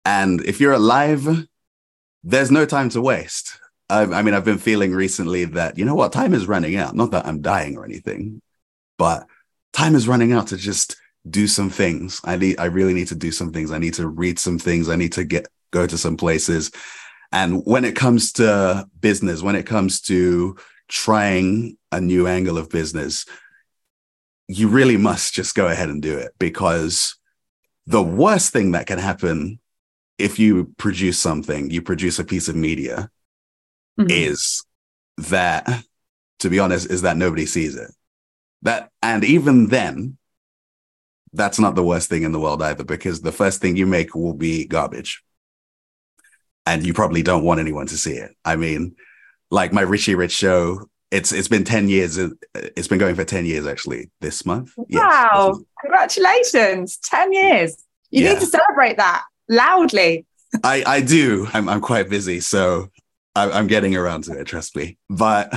[0.05, 1.47] And if you're alive,
[2.23, 3.59] there's no time to waste.
[3.89, 6.95] I, I, mean, I've been feeling recently that, you know what, time is running out.
[6.95, 8.41] Not that I'm dying or anything,
[8.97, 9.27] but
[9.73, 10.95] time is running out to just
[11.29, 12.21] do some things.
[12.23, 13.71] I need, I really need to do some things.
[13.71, 14.89] I need to read some things.
[14.89, 16.71] I need to get, go to some places.
[17.31, 20.55] And when it comes to business, when it comes to
[20.87, 23.25] trying a new angle of business,
[24.47, 27.15] you really must just go ahead and do it because
[27.87, 29.59] the worst thing that can happen
[30.17, 33.09] if you produce something, you produce a piece of media,
[33.99, 34.09] mm-hmm.
[34.09, 34.63] is
[35.17, 35.67] that,
[36.39, 37.91] to be honest, is that nobody sees it.
[38.61, 40.17] That, and even then,
[41.33, 44.15] that's not the worst thing in the world either, because the first thing you make
[44.15, 45.23] will be garbage.
[46.65, 48.31] And you probably don't want anyone to see it.
[48.45, 48.95] I mean,
[49.51, 52.17] like my Richie Rich show, it's it's been 10 years.
[52.55, 54.71] It's been going for 10 years actually this month.
[54.77, 54.87] Wow.
[55.53, 56.97] Yes, Congratulations.
[57.03, 57.75] 10 years.
[58.11, 58.33] You yeah.
[58.33, 60.25] need to celebrate that loudly.
[60.63, 61.47] I, I do.
[61.53, 62.89] I'm, I'm quite busy, so
[63.35, 64.97] I, I'm getting around to it, trust me.
[65.09, 65.53] But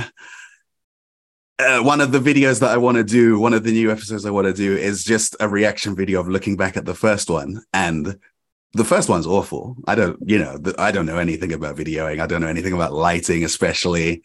[1.59, 4.25] uh, one of the videos that I want to do, one of the new episodes
[4.25, 7.29] I want to do is just a reaction video of looking back at the first
[7.29, 7.61] one.
[7.73, 8.19] And
[8.73, 9.75] the first one's awful.
[9.87, 12.19] I don't, you know, I don't know anything about videoing.
[12.19, 14.23] I don't know anything about lighting, especially.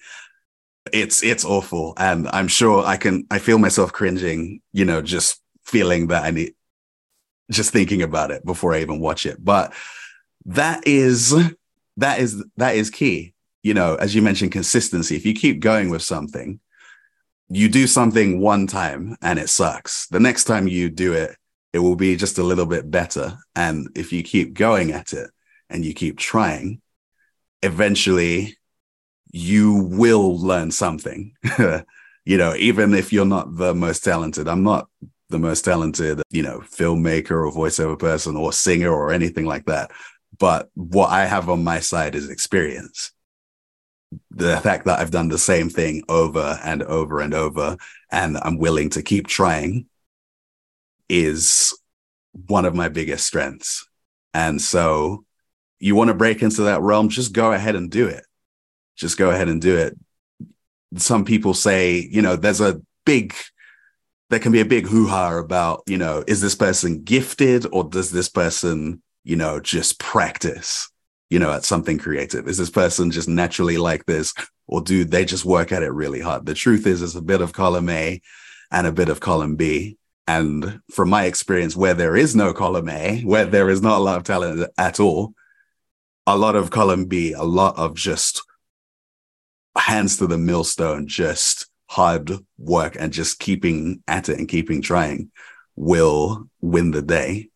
[0.93, 3.25] It's it's awful, and I'm sure I can.
[3.31, 6.55] I feel myself cringing, you know, just feeling that I need
[7.53, 9.43] just thinking about it before I even watch it.
[9.43, 9.73] But
[10.47, 11.35] that is
[11.97, 13.35] that is that is key.
[13.63, 15.17] You know, as you mentioned, consistency.
[15.17, 16.59] If you keep going with something,
[17.49, 20.07] you do something one time and it sucks.
[20.09, 21.37] The next time you do it,
[21.73, 23.39] it will be just a little bit better.
[23.55, 25.31] And if you keep going at it
[25.71, 26.81] and you keep trying,
[27.63, 28.57] eventually
[29.31, 31.35] you will learn something.
[32.25, 34.89] you know, even if you're not the most talented, I'm not
[35.33, 39.91] the most talented, you know, filmmaker or voiceover person or singer or anything like that.
[40.39, 43.13] But what I have on my side is experience.
[44.31, 47.77] The fact that I've done the same thing over and over and over,
[48.11, 49.87] and I'm willing to keep trying
[51.09, 51.77] is
[52.47, 53.87] one of my biggest strengths.
[54.35, 55.25] And so
[55.81, 58.25] you want to break into that realm, just go ahead and do it.
[58.97, 59.99] Just go ahead and do it.
[60.97, 63.35] Some people say, you know, there's a big
[64.33, 68.11] there can be a big hoo-ha about, you know, is this person gifted or does
[68.11, 70.91] this person, you know, just practice,
[71.29, 72.49] you know, at something creative?
[72.49, 74.33] Is this person just naturally like this
[74.67, 76.47] or do they just work at it really hard?
[76.47, 78.23] The truth is, it's a bit of column A
[78.71, 79.99] and a bit of column B.
[80.27, 84.03] And from my experience, where there is no column A, where there is not a
[84.03, 85.35] lot of talent at all,
[86.27, 88.41] a lot of column B, a lot of just
[89.77, 91.62] hands to the millstone, just
[91.93, 95.31] hard work and just keeping at it and keeping trying
[95.77, 97.51] will win the day.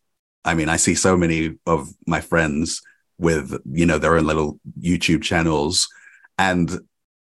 [0.45, 2.83] I mean, I see so many of my friends
[3.17, 5.87] with, you know, their own little YouTube channels
[6.37, 6.69] and,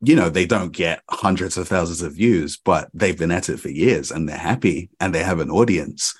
[0.00, 3.60] you know, they don't get hundreds of thousands of views, but they've been at it
[3.60, 6.18] for years and they're happy and they have an audience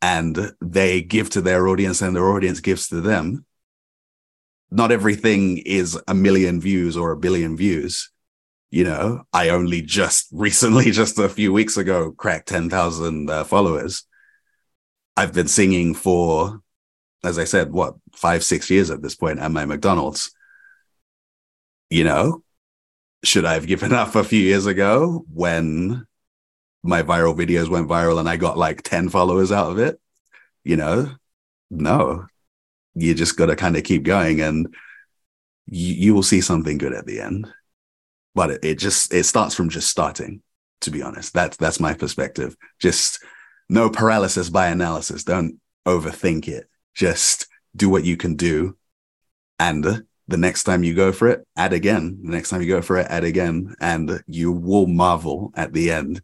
[0.00, 3.44] and they give to their audience and their audience gives to them.
[4.70, 8.10] Not everything is a million views or a billion views
[8.70, 14.04] you know, I only just recently, just a few weeks ago, cracked 10,000 uh, followers.
[15.16, 16.60] I've been singing for,
[17.22, 20.32] as I said, what, five, six years at this point at my McDonald's.
[21.88, 22.42] You know,
[23.22, 26.06] should I have given up a few years ago when
[26.82, 30.00] my viral videos went viral and I got like 10 followers out of it?
[30.64, 31.14] You know,
[31.70, 32.26] no,
[32.94, 34.74] you just got to kind of keep going and
[35.66, 37.52] you, you will see something good at the end
[38.34, 40.42] but it, it just it starts from just starting.
[40.82, 42.56] To be honest, that's that's my perspective.
[42.78, 43.24] Just
[43.68, 45.24] no paralysis by analysis.
[45.24, 46.68] Don't overthink it.
[46.94, 48.76] Just do what you can do,
[49.58, 52.18] and the next time you go for it, add again.
[52.22, 55.90] The next time you go for it, add again, and you will marvel at the
[55.90, 56.22] end,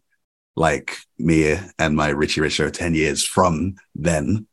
[0.55, 4.47] like me and my Richie Rich show ten years from then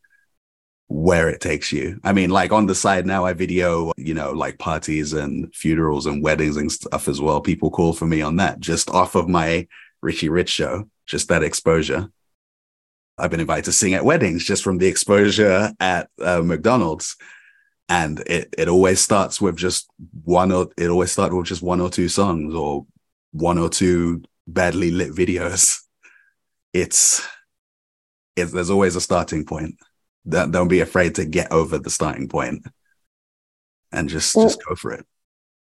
[0.88, 2.01] where it takes you.
[2.03, 6.07] I mean, like on the side now, I video, you know, like parties and funerals
[6.07, 7.42] and weddings and stuff as well.
[7.42, 9.68] People call for me on that just off of my
[10.01, 12.11] Richie Rich show, just that exposure.
[13.18, 17.16] I've been invited to sing at weddings just from the exposure at uh, McDonald's.
[17.90, 19.88] And it, it always starts with just
[20.24, 22.87] one or it always starts with just one or two songs or
[23.33, 25.81] one or two badly lit videos.
[26.72, 27.27] It's,
[28.37, 29.74] it's there's always a starting point
[30.29, 32.67] don't, don't be afraid to get over the starting point
[33.93, 35.07] and just well, just go for it.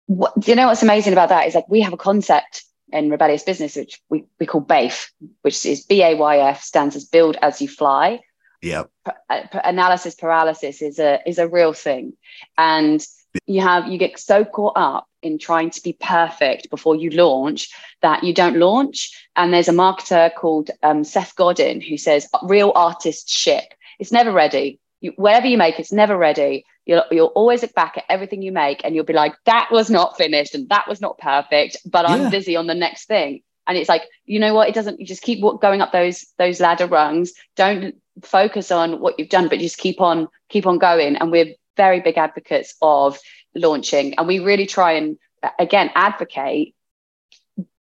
[0.08, 3.10] what, do you know what's amazing about that is like we have a concept in
[3.10, 5.10] rebellious business which we, we call BAYF,
[5.42, 8.20] which is B-A-Y-F stands as build as you fly.
[8.62, 8.84] Yeah
[9.30, 12.14] uh, analysis paralysis is a is a real thing.
[12.58, 13.06] And
[13.46, 17.70] you have you get so caught up in trying to be perfect before you launch
[18.02, 19.10] that you don't launch.
[19.36, 23.66] And there's a marketer called um, seth godin who says real artist ship
[24.00, 24.80] it's never ready.
[25.02, 26.66] You, whatever you make, it's never ready.
[26.86, 29.90] You'll, you'll always look back at everything you make and you'll be like, that was
[29.90, 33.42] not finished and that was not perfect, but I'm busy on the next thing.
[33.68, 34.70] And it's like, you know what?
[34.70, 37.34] It doesn't, you just keep going up those, those ladder rungs.
[37.56, 41.18] Don't focus on what you've done, but just keep on, keep on going.
[41.18, 43.20] And we're very big advocates of
[43.54, 44.16] launching.
[44.18, 45.18] And we really try and,
[45.60, 46.74] again, advocate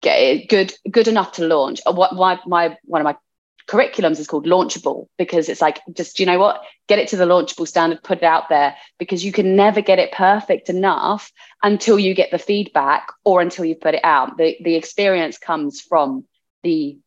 [0.01, 3.15] get good good enough to launch uh, what my, my one of my
[3.67, 6.61] curriculums is called launchable because it's like just you know what?
[6.87, 9.99] Get it to the launchable standard put it out there because you can never get
[9.99, 11.31] it perfect enough
[11.63, 14.37] until you get the feedback or until you put it out.
[14.37, 16.25] The the experience comes from
[16.63, 16.97] the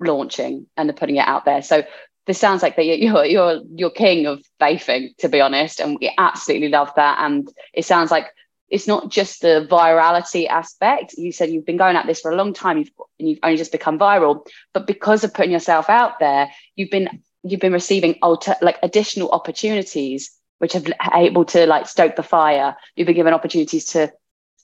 [0.00, 1.62] launching and the putting it out there.
[1.62, 1.84] So
[2.26, 6.12] this sounds like that you're you're you're king of bathing to be honest and we
[6.16, 7.18] absolutely love that.
[7.20, 8.28] And it sounds like
[8.68, 11.14] it's not just the virality aspect.
[11.14, 13.56] You said you've been going at this for a long time, you've and you've only
[13.56, 18.16] just become viral, but because of putting yourself out there, you've been you've been receiving
[18.22, 22.76] alter, like additional opportunities which have able to like stoke the fire.
[22.96, 24.12] You've been given opportunities to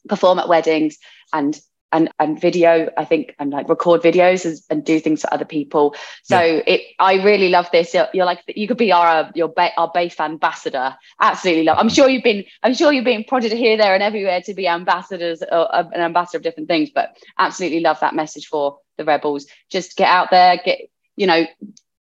[0.08, 0.98] perform at weddings
[1.32, 1.58] and
[1.92, 5.44] and and video i think and like record videos and, and do things for other
[5.44, 5.94] people.
[6.22, 6.62] So yeah.
[6.66, 7.94] it i really love this.
[7.94, 10.96] You're, you're, like you could be our your our base ambassador.
[11.20, 14.40] Absolutely love i'm sure you've been i'm sure you've been prodded here there and everywhere
[14.42, 18.46] to be ambassadors or uh, an ambassador of different things but absolutely love that message
[18.46, 19.46] for the rebels.
[19.70, 20.80] Just get out there get
[21.16, 21.44] you know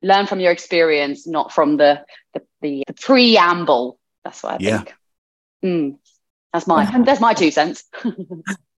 [0.02, 3.98] learn from your experience not from the the, the, the preamble.
[4.24, 4.76] That's what i yeah.
[4.78, 4.94] think.
[5.64, 5.98] Mm,
[6.52, 7.84] that's my that's my two cents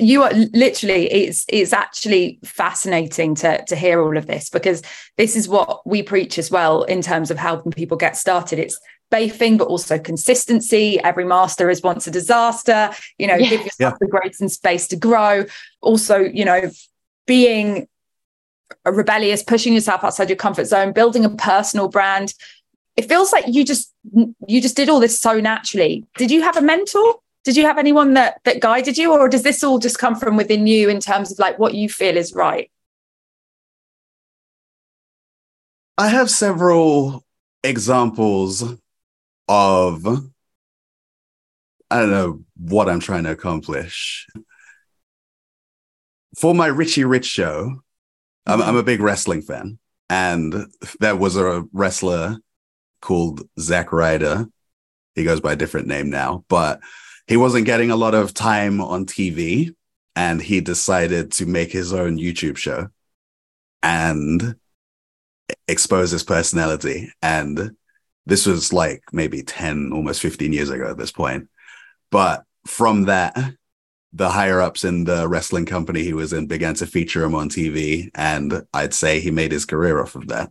[0.00, 4.82] you are literally it's it's actually fascinating to to hear all of this because
[5.16, 8.58] this is what we preach as well in terms of helping people get started.
[8.58, 8.78] It's
[9.10, 10.98] bathing but also consistency.
[11.00, 12.90] Every master is once a disaster.
[13.18, 13.50] You know yeah.
[13.50, 13.98] give yourself yeah.
[14.00, 15.44] the grace and space to grow.
[15.80, 16.70] Also you know
[17.26, 17.86] being
[18.84, 22.34] rebellious pushing yourself outside your comfort zone building a personal brand.
[22.96, 23.92] It feels like you just
[24.48, 26.04] you just did all this so naturally.
[26.16, 29.44] Did you have a mentor did you have anyone that that guided you or does
[29.44, 32.34] this all just come from within you in terms of like what you feel is
[32.34, 32.70] right
[35.96, 37.24] i have several
[37.62, 38.62] examples
[39.48, 40.06] of
[41.90, 44.26] i don't know what i'm trying to accomplish
[46.36, 47.80] for my richie rich show
[48.48, 49.78] I'm, I'm a big wrestling fan
[50.10, 50.66] and
[51.00, 52.38] there was a wrestler
[53.00, 54.46] called Zack Ryder.
[55.14, 56.80] He goes by a different name now, but
[57.26, 59.74] he wasn't getting a lot of time on TV
[60.14, 62.88] and he decided to make his own YouTube show
[63.82, 64.56] and
[65.68, 67.10] expose his personality.
[67.22, 67.72] And
[68.26, 71.48] this was like maybe 10, almost 15 years ago at this point.
[72.10, 73.36] But from that,
[74.12, 77.48] the higher ups in the wrestling company he was in began to feature him on
[77.48, 78.10] TV.
[78.14, 80.50] And I'd say he made his career off of that.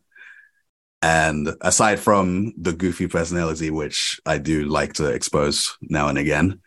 [1.02, 6.62] And aside from the goofy personality, which I do like to expose now and again,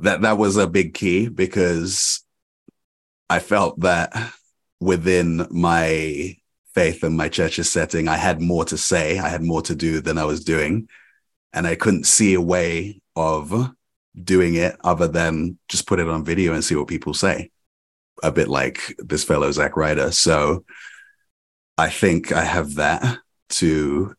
[0.00, 2.24] that that was a big key because
[3.28, 4.12] I felt that
[4.80, 6.36] within my
[6.74, 10.00] faith and my church's setting, I had more to say, I had more to do
[10.00, 10.88] than I was doing.
[11.52, 13.70] And I couldn't see a way of
[14.22, 17.50] doing it other than just put it on video and see what people say.
[18.22, 20.12] A bit like this fellow, Zack Ryder.
[20.12, 20.64] So
[21.76, 23.18] I think I have that
[23.50, 24.14] to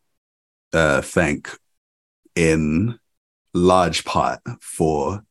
[0.74, 1.50] uh, thank
[2.36, 3.00] in
[3.54, 5.24] large part for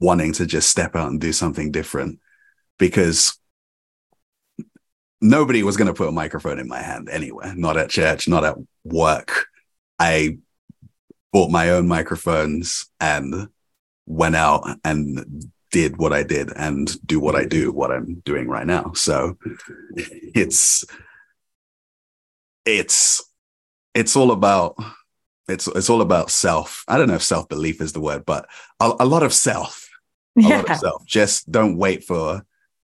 [0.00, 2.20] wanting to just step out and do something different
[2.78, 3.38] because
[5.20, 8.44] nobody was going to put a microphone in my hand anywhere, not at church, not
[8.44, 9.46] at work.
[9.98, 10.38] I
[11.32, 13.48] bought my own microphones and
[14.06, 18.48] went out and did what I did and do what I do, what I'm doing
[18.48, 18.92] right now.
[18.94, 19.36] So
[19.96, 20.84] it's
[22.64, 23.22] it's
[23.94, 24.76] it's all about
[25.48, 26.84] it's it's all about self.
[26.88, 28.48] I don't know if self belief is the word, but
[28.80, 29.87] a, a lot of self.
[30.44, 30.62] A yeah.
[30.68, 31.06] lot of.
[31.06, 32.42] Just don't wait for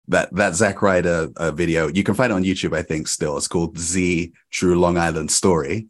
[0.08, 1.88] that that Zack Ryder uh, video.
[1.88, 3.08] You can find it on YouTube, I think.
[3.08, 5.88] Still, it's called Z True Long Island Story.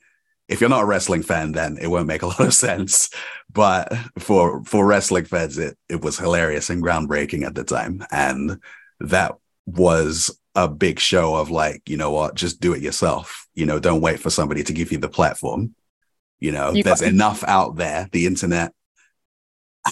[0.49, 3.09] If you're not a wrestling fan, then it won't make a lot of sense.
[3.51, 8.59] But for for wrestling fans, it it was hilarious and groundbreaking at the time, and
[8.99, 9.35] that
[9.65, 13.47] was a big show of like, you know what, just do it yourself.
[13.55, 15.73] You know, don't wait for somebody to give you the platform.
[16.39, 18.07] You know, you there's got- enough out there.
[18.11, 18.73] The internet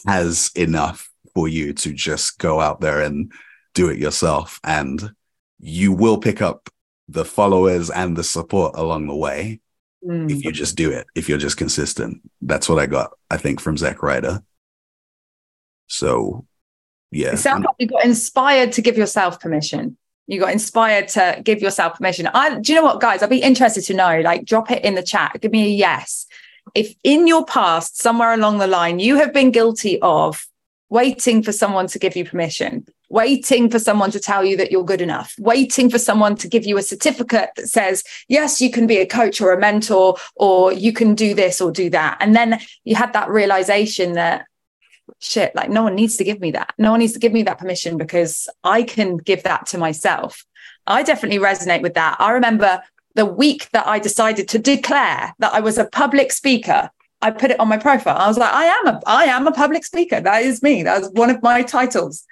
[0.05, 3.31] has enough for you to just go out there and
[3.73, 4.59] do it yourself.
[4.63, 5.13] And
[5.59, 6.69] you will pick up
[7.07, 9.59] the followers and the support along the way
[10.05, 10.31] mm.
[10.31, 12.21] if you just do it if you're just consistent.
[12.41, 14.41] That's what i got i think from Zack Ryder.
[15.87, 16.45] So
[17.11, 17.33] yeah.
[17.33, 19.97] It sounds like you got inspired to give yourself permission.
[20.27, 22.27] You got inspired to give yourself permission.
[22.27, 23.21] I do you know what guys?
[23.21, 25.37] I'd be interested to know like drop it in the chat.
[25.41, 26.25] Give me a yes.
[26.73, 30.47] If in your past somewhere along the line you have been guilty of
[30.91, 34.83] waiting for someone to give you permission, waiting for someone to tell you that you're
[34.83, 38.85] good enough, waiting for someone to give you a certificate that says, yes, you can
[38.85, 42.17] be a coach or a mentor, or you can do this or do that.
[42.19, 44.45] And then you had that realization that,
[45.19, 46.73] shit, like no one needs to give me that.
[46.77, 50.45] No one needs to give me that permission because I can give that to myself.
[50.85, 52.17] I definitely resonate with that.
[52.19, 52.83] I remember
[53.15, 57.51] the week that I decided to declare that I was a public speaker I put
[57.51, 58.17] it on my profile.
[58.17, 60.19] I was like, I am a I am a public speaker.
[60.19, 60.83] That is me.
[60.83, 62.25] That was one of my titles.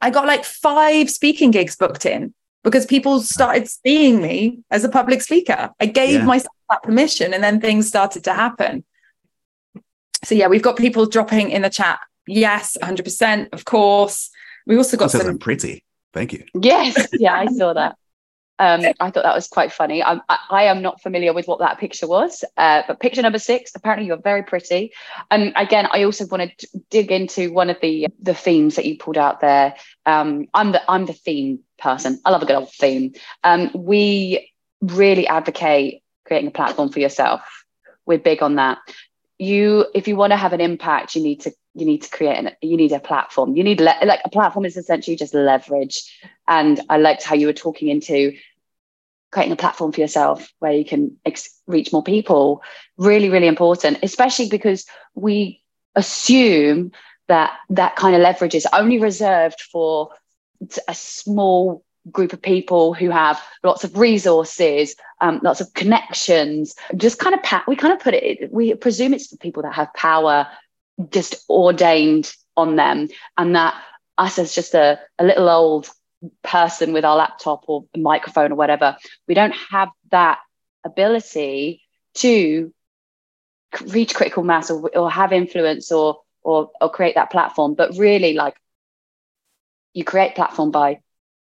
[0.00, 2.34] I got like five speaking gigs booked in
[2.64, 5.70] because people started seeing me as a public speaker.
[5.80, 6.26] I gave yeah.
[6.26, 8.84] myself that permission and then things started to happen.
[10.24, 12.00] So yeah, we've got people dropping in the chat.
[12.26, 14.30] Yes, 100%, of course.
[14.66, 15.84] We also got some pretty.
[16.12, 16.44] Thank you.
[16.54, 17.08] Yes.
[17.12, 17.96] Yeah, I saw that.
[18.58, 20.02] Um, I thought that was quite funny.
[20.02, 23.38] I, I, I, am not familiar with what that picture was, uh, but picture number
[23.38, 23.72] six.
[23.74, 24.92] Apparently, you're very pretty.
[25.30, 28.98] And again, I also want to dig into one of the the themes that you
[28.98, 29.74] pulled out there.
[30.06, 32.20] Um, I'm the I'm the theme person.
[32.24, 33.14] I love a good old theme.
[33.42, 37.64] Um, we really advocate creating a platform for yourself.
[38.06, 38.78] We're big on that.
[39.38, 42.36] You, if you want to have an impact, you need to you need to create
[42.36, 43.56] an you need a platform.
[43.56, 46.02] You need le- like a platform is essentially just leverage.
[46.46, 48.36] And i liked how you were talking into
[49.30, 52.62] creating a platform for yourself where you can ex- reach more people.
[52.96, 55.62] Really really important especially because we
[55.94, 56.92] assume
[57.28, 60.10] that that kind of leverage is only reserved for
[60.88, 66.74] a small group of people who have lots of resources um, lots of connections.
[66.96, 69.72] Just kind of pa- we kind of put it we presume it's the people that
[69.72, 70.48] have power
[71.10, 73.74] just ordained on them and that
[74.18, 75.88] us as just a, a little old
[76.42, 80.38] person with our laptop or microphone or whatever, we don't have that
[80.84, 81.82] ability
[82.14, 82.72] to
[83.86, 87.74] reach critical mass or, or have influence or, or or create that platform.
[87.74, 88.54] But really, like
[89.94, 91.00] you create platform by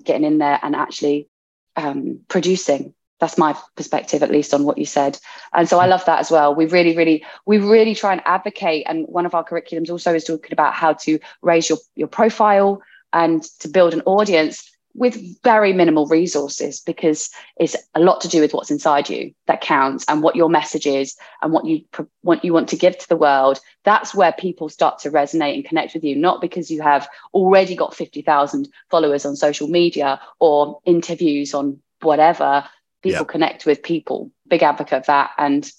[0.03, 1.29] getting in there and actually
[1.77, 2.95] um, producing.
[3.21, 5.19] That's my perspective, at least on what you said.
[5.53, 6.55] And so I love that as well.
[6.55, 8.85] We really, really, we really try and advocate.
[8.87, 12.83] And one of our curriculums also is talking about how to raise your your profile
[13.13, 18.41] and to build an audience with very minimal resources because it's a lot to do
[18.41, 21.85] with what's inside you that counts and what your message is and what you
[22.23, 25.65] what you want to give to the world that's where people start to resonate and
[25.65, 30.81] connect with you not because you have already got 50,000 followers on social media or
[30.85, 32.65] interviews on whatever
[33.05, 33.33] people yeah.
[33.33, 35.71] connect with people big advocate of that and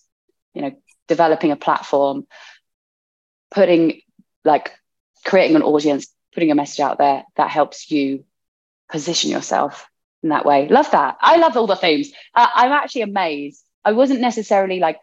[0.53, 0.71] you know
[1.07, 2.25] developing a platform
[3.51, 3.99] putting
[4.45, 4.71] like
[5.25, 8.23] creating an audience putting a message out there that helps you
[8.89, 9.89] position yourself
[10.21, 10.67] in that way.
[10.67, 11.17] Love that.
[11.21, 12.11] I love all the themes.
[12.33, 13.63] Uh, I'm actually amazed.
[13.83, 14.99] I wasn't necessarily like,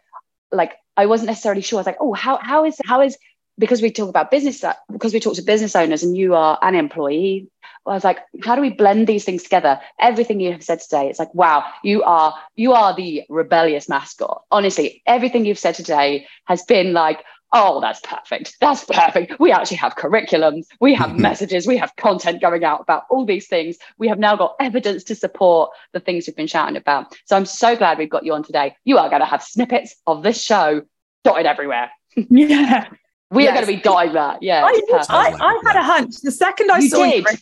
[0.51, 1.77] like I wasn't necessarily sure.
[1.77, 3.17] I was like, oh, how how is how is
[3.57, 6.57] because we talk about business uh, because we talk to business owners and you are
[6.61, 7.47] an employee.
[7.85, 9.79] I was like, how do we blend these things together?
[9.99, 14.43] Everything you have said today, it's like, wow, you are you are the rebellious mascot.
[14.51, 17.23] Honestly, everything you've said today has been like,
[17.53, 18.57] oh, that's perfect.
[18.59, 19.39] That's perfect.
[19.39, 23.47] We actually have curriculums, we have messages, we have content going out about all these
[23.47, 23.77] things.
[23.97, 27.15] We have now got evidence to support the things we've been shouting about.
[27.25, 28.75] So I'm so glad we've got you on today.
[28.83, 30.81] You are going to have snippets of this show
[31.23, 31.91] dotted everywhere.
[32.15, 32.89] yeah.
[33.33, 34.41] We are going to be dying that.
[34.43, 34.63] Yeah.
[34.65, 35.11] I, it's perfect.
[35.11, 36.15] I, Sounds like I a had a hunch.
[36.21, 37.25] The second I You saw did?
[37.25, 37.37] you,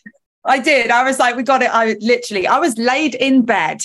[0.45, 0.89] I did.
[0.91, 1.69] I was like, we got it.
[1.73, 3.81] I literally, I was laid in bed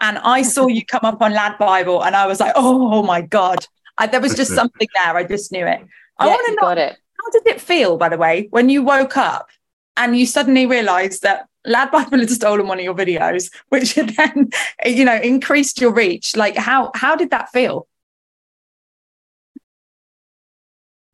[0.00, 3.20] and I saw you come up on Lad Bible and I was like, oh, my
[3.20, 3.66] God.
[3.96, 5.16] I, there was just something there.
[5.16, 5.80] I just knew it.
[6.18, 6.96] I Yeah, want to know, got it.
[7.18, 9.48] how did it feel, by the way, when you woke up
[9.96, 14.10] and you suddenly realized that Lad Bible had stolen one of your videos, which had
[14.10, 14.50] then,
[14.86, 16.36] you know, increased your reach?
[16.36, 17.88] Like, how, how did that feel?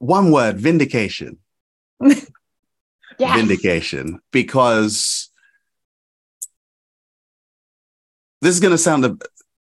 [0.04, 1.38] One word: vindication.
[3.16, 3.36] Yes.
[3.36, 5.30] vindication because
[8.42, 9.16] this is going to sound a,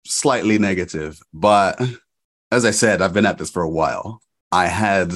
[0.04, 1.80] slightly negative, but
[2.52, 4.20] as I said, I've been at this for a while.
[4.52, 5.12] I had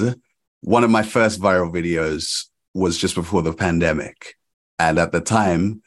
[0.61, 4.35] one of my first viral videos was just before the pandemic.
[4.79, 5.81] And at the time,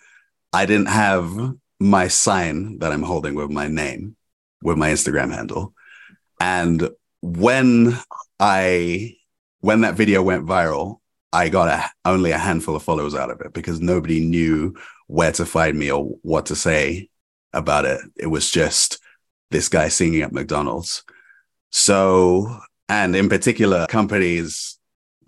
[0.53, 1.33] I didn't have
[1.81, 4.17] my sign that I'm holding with my name,
[4.63, 5.75] with my Instagram handle.
[6.41, 6.91] And
[7.23, 7.99] when
[8.39, 9.16] I,
[9.61, 10.99] when that video went viral,
[11.33, 14.75] I got a, only a handful of followers out of it because nobody knew
[15.07, 17.09] where to find me or what to say
[17.53, 18.01] about it.
[18.17, 18.99] It was just
[19.51, 21.05] this guy singing at McDonald's.
[21.71, 24.79] So, and in particular, companies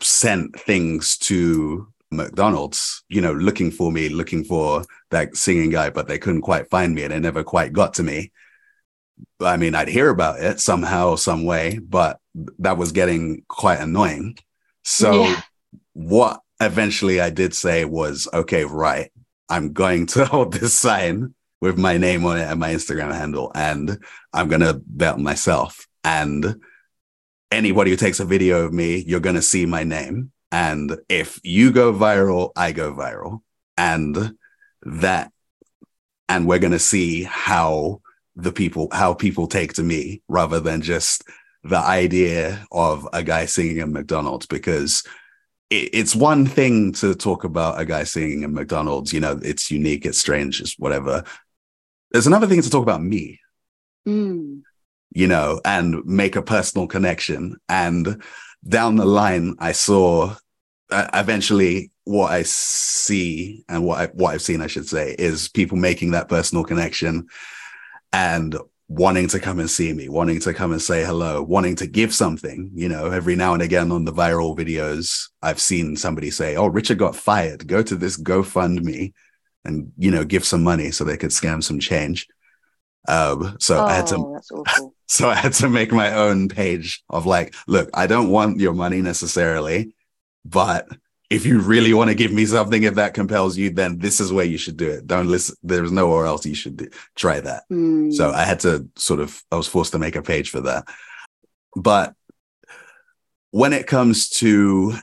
[0.01, 6.09] sent things to McDonald's, you know, looking for me, looking for that singing guy, but
[6.09, 8.33] they couldn't quite find me and it never quite got to me.
[9.41, 12.21] I mean, I'd hear about it somehow, some way, but
[12.59, 14.39] that was getting quite annoying.
[14.85, 15.41] So, Yeah.
[15.93, 19.11] what eventually I did say was, okay, right,
[19.49, 23.51] I'm going to hold this sign with my name on it and my Instagram handle,
[23.55, 23.99] and
[24.33, 25.87] I'm going to belt myself.
[26.05, 26.61] And
[27.51, 30.31] anybody who takes a video of me, you're going to see my name.
[30.53, 33.41] And if you go viral, I go viral.
[33.77, 34.35] And
[34.83, 35.33] that,
[36.29, 38.01] and we're going to see how
[38.37, 41.25] the people, how people take to me rather than just
[41.69, 45.05] the idea of a guy singing at McDonald's because
[45.71, 49.71] it, it's one thing to talk about a guy singing at McDonald's, you know, it's
[49.71, 51.25] unique, it's strange, it's whatever.
[52.11, 53.41] There's another thing to talk about me,
[54.07, 54.63] Mm.
[55.11, 57.59] you know, and make a personal connection.
[57.69, 58.23] And
[58.67, 60.35] down the line, I saw
[60.91, 65.49] uh, eventually what I see and what I, what I've seen, I should say, is
[65.49, 67.27] people making that personal connection
[68.13, 68.57] and
[68.89, 72.15] wanting to come and see me, wanting to come and say hello, wanting to give
[72.15, 72.71] something.
[72.75, 76.67] You know, every now and again on the viral videos, I've seen somebody say, "Oh,
[76.67, 77.67] Richard got fired.
[77.67, 79.13] Go to this GoFundMe
[79.65, 82.27] and you know give some money so they could scam some change."
[83.09, 84.39] Um, so I had to
[84.79, 88.61] Oh, so I had to make my own page of like, look, I don't want
[88.61, 89.95] your money necessarily,
[90.45, 90.87] but
[91.31, 94.33] if you really want to give me something, if that compels you, then this is
[94.33, 95.07] where you should do it.
[95.07, 95.57] Don't listen.
[95.63, 97.65] There's nowhere else you should do, try that.
[97.71, 98.13] Mm.
[98.15, 100.89] So I had to sort of, I was forced to make a page for that.
[101.77, 102.15] But
[103.51, 104.95] when it comes to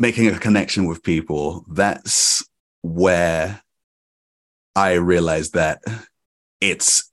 [0.00, 2.44] making a connection with people, that's
[2.82, 3.62] where
[4.74, 5.80] I realized that
[6.60, 7.08] it's,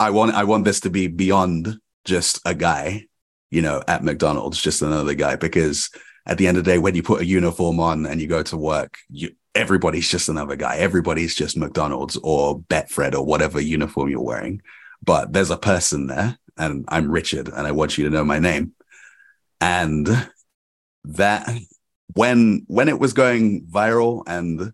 [0.00, 1.76] I want, I want this to be beyond
[2.06, 3.06] just a guy,
[3.50, 5.90] you know, at McDonald's, just another guy, because
[6.26, 8.42] at the end of the day, when you put a uniform on and you go
[8.44, 10.76] to work, you, everybody's just another guy.
[10.76, 14.62] Everybody's just McDonald's or Betfred or whatever uniform you're wearing.
[15.04, 18.38] But there's a person there, and I'm Richard, and I want you to know my
[18.38, 18.72] name.
[19.60, 20.08] And
[21.04, 21.48] that
[22.14, 24.72] when when it was going viral, and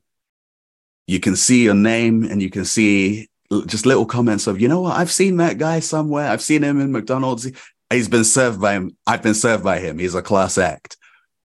[1.06, 3.30] you can see your name, and you can see
[3.66, 6.28] just little comments of, you know what, I've seen that guy somewhere.
[6.28, 7.50] I've seen him in McDonald's.
[7.88, 8.94] He's been served by him.
[9.06, 9.98] I've been served by him.
[9.98, 10.97] He's a class act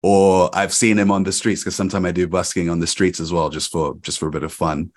[0.03, 3.21] or I've seen him on the streets because sometimes I do busking on the streets
[3.21, 4.93] as well, just for just for a bit of fun,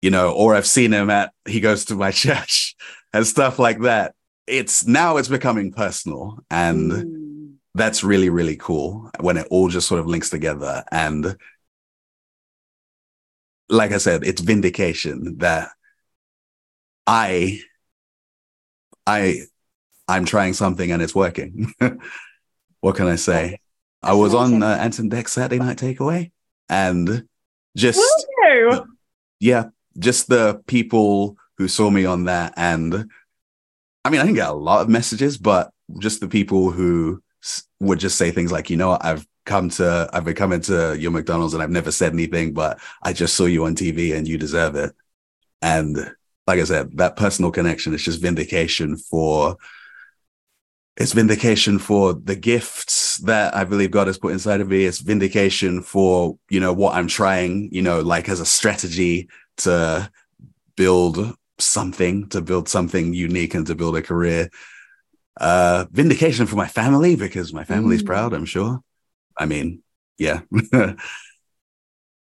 [0.00, 0.32] you know.
[0.32, 2.74] Or I've seen him at he goes to my church
[3.12, 4.14] and stuff like that.
[4.46, 7.54] It's now it's becoming personal, and Mm.
[7.74, 10.84] that's really really cool when it all just sort of links together.
[10.92, 11.36] And
[13.68, 15.70] like I said, it's vindication that
[17.06, 17.60] I
[19.06, 19.42] I
[20.08, 21.72] I'm trying something and it's working.
[22.80, 23.58] what can I say?
[24.02, 26.30] I was on uh, Ant and Dec's Saturday Night Takeaway,
[26.68, 27.24] and
[27.76, 28.00] just
[29.40, 29.66] yeah,
[29.98, 33.08] just the people who saw me on that, and
[34.04, 37.64] I mean, I didn't get a lot of messages, but just the people who s-
[37.80, 40.96] would just say things like, you know, what, I've come to, I've been coming to
[40.98, 44.26] your McDonald's, and I've never said anything, but I just saw you on TV, and
[44.26, 44.92] you deserve it.
[45.60, 45.96] And
[46.46, 49.56] like I said, that personal connection is just vindication for
[50.96, 54.84] it's vindication for the gifts that I believe God has put inside of me.
[54.84, 59.28] It's vindication for, you know, what I'm trying, you know, like as a strategy
[59.58, 60.10] to
[60.76, 64.50] build something, to build something unique and to build a career.
[65.40, 68.06] Uh, vindication for my family because my family's Mm.
[68.06, 68.80] proud, I'm sure.
[69.38, 69.82] I mean,
[70.18, 70.40] yeah.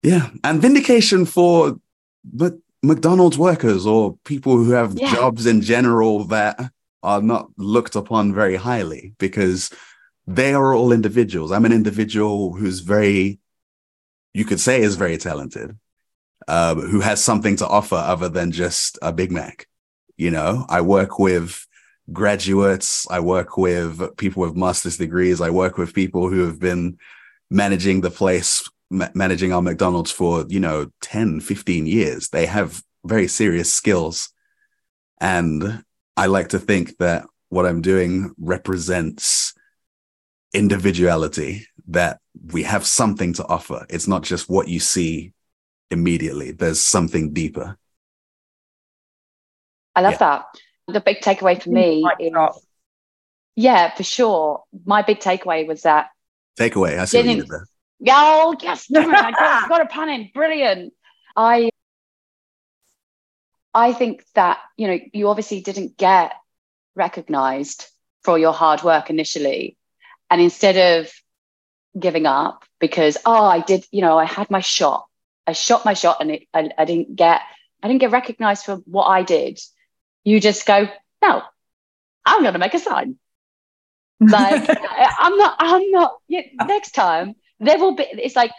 [0.04, 0.30] yeah.
[0.44, 1.78] And vindication for
[2.24, 5.14] but McDonald's workers or people who have Yeah.
[5.14, 6.72] jobs in general that
[7.04, 9.70] are not looked upon very highly because
[10.26, 11.52] they are all individuals.
[11.52, 13.40] I'm an individual who's very,
[14.34, 15.78] you could say, is very talented,
[16.48, 19.68] um, who has something to offer other than just a Big Mac.
[20.16, 21.68] You know, I work with
[22.12, 26.98] graduates, I work with people with master's degrees, I work with people who have been
[27.50, 32.30] managing the place, ma- managing our McDonald's for, you know, 10, 15 years.
[32.30, 34.30] They have very serious skills.
[35.20, 35.84] And
[36.16, 39.54] I like to think that what I'm doing represents
[40.54, 42.20] individuality, that
[42.52, 43.86] we have something to offer.
[43.90, 45.34] It's not just what you see
[45.92, 47.78] immediately, there's something deeper.
[49.96, 50.18] I love Yeah.
[50.18, 50.46] that.
[50.88, 52.34] The big takeaway for me is,
[53.56, 54.64] yeah, for sure.
[54.86, 56.10] My big takeaway was that,
[56.60, 57.00] Takeaway.
[57.00, 57.68] I see what you Didn't- did there.
[58.16, 60.30] oh, yes, damn it, I got, got a pun in.
[60.34, 60.94] Brilliant.
[61.36, 61.72] I,
[63.74, 66.34] I think that, you know, you obviously didn't get
[66.96, 67.88] recognized
[68.24, 69.78] for your hard work initially.
[70.30, 71.12] And instead of
[71.98, 75.06] giving up because, oh, I did, you know, I had my shot.
[75.46, 77.42] I shot my shot and it, I, I didn't get,
[77.82, 79.60] I didn't get recognized for what I did.
[80.24, 80.88] You just go,
[81.22, 81.42] no,
[82.26, 83.18] I'm going to make a sign.
[84.20, 84.70] Like
[85.20, 88.52] I'm not, I'm not, yeah, next time there will be, it's like,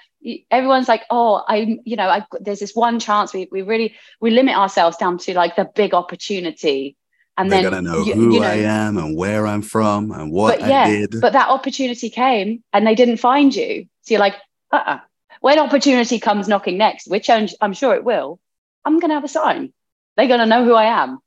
[0.51, 4.31] everyone's like, oh, I'm, you know, I, there's this one chance we, we really, we
[4.31, 6.97] limit ourselves down to like the big opportunity.
[7.37, 10.13] And They're then, gonna know you- who you know, I am and where I'm from
[10.13, 11.21] and what but yeah, I did.
[11.21, 13.87] but that opportunity came and they didn't find you.
[14.03, 14.37] So you're like,
[14.71, 15.01] uh-uh.
[15.41, 18.39] When opportunity comes knocking next, which I'm, I'm sure it will,
[18.85, 19.73] I'm going to have a sign.
[20.17, 21.19] They're going to know who I am.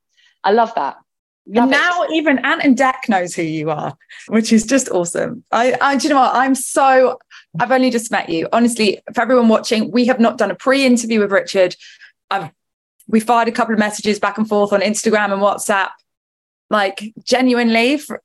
[0.44, 0.96] I love that.
[1.46, 1.78] Love And it.
[1.78, 3.96] now even Ant and Dec knows who you are,
[4.28, 5.44] which is just awesome.
[5.52, 6.36] I, I do you know what?
[6.36, 7.20] I'm so
[7.60, 8.48] I've only just met you.
[8.52, 11.76] Honestly, for everyone watching, we have not done a pre-interview with Richard.
[12.30, 12.52] I've
[13.08, 15.90] we fired a couple of messages back and forth on Instagram and WhatsApp.
[16.70, 18.22] Like genuinely, for,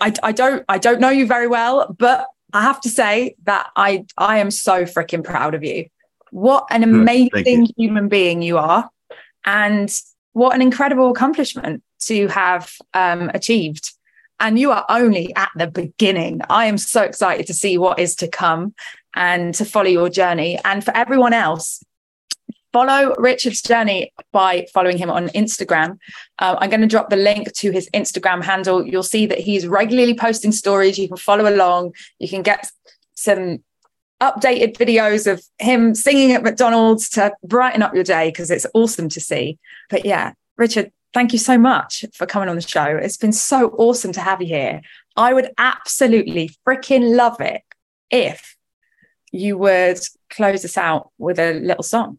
[0.00, 3.68] I, I don't I don't know you very well, but I have to say that
[3.76, 5.86] I I am so freaking proud of you.
[6.30, 8.90] What an amazing human being you are,
[9.46, 9.90] and
[10.32, 13.92] what an incredible accomplishment to have um, achieved.
[14.38, 16.40] And you are only at the beginning.
[16.50, 18.74] I am so excited to see what is to come
[19.14, 20.58] and to follow your journey.
[20.64, 21.82] And for everyone else,
[22.72, 25.98] follow Richard's journey by following him on Instagram.
[26.38, 28.86] Uh, I'm going to drop the link to his Instagram handle.
[28.86, 30.98] You'll see that he's regularly posting stories.
[30.98, 31.94] You can follow along.
[32.18, 32.70] You can get
[33.14, 33.64] some
[34.20, 39.08] updated videos of him singing at McDonald's to brighten up your day because it's awesome
[39.10, 39.58] to see.
[39.88, 42.84] But yeah, Richard, thank you so much for coming on the show.
[42.84, 44.82] It's been so awesome to have you here.
[45.16, 47.62] I would absolutely freaking love it
[48.10, 48.54] if
[49.32, 49.98] you would
[50.28, 52.18] close us out with a little song.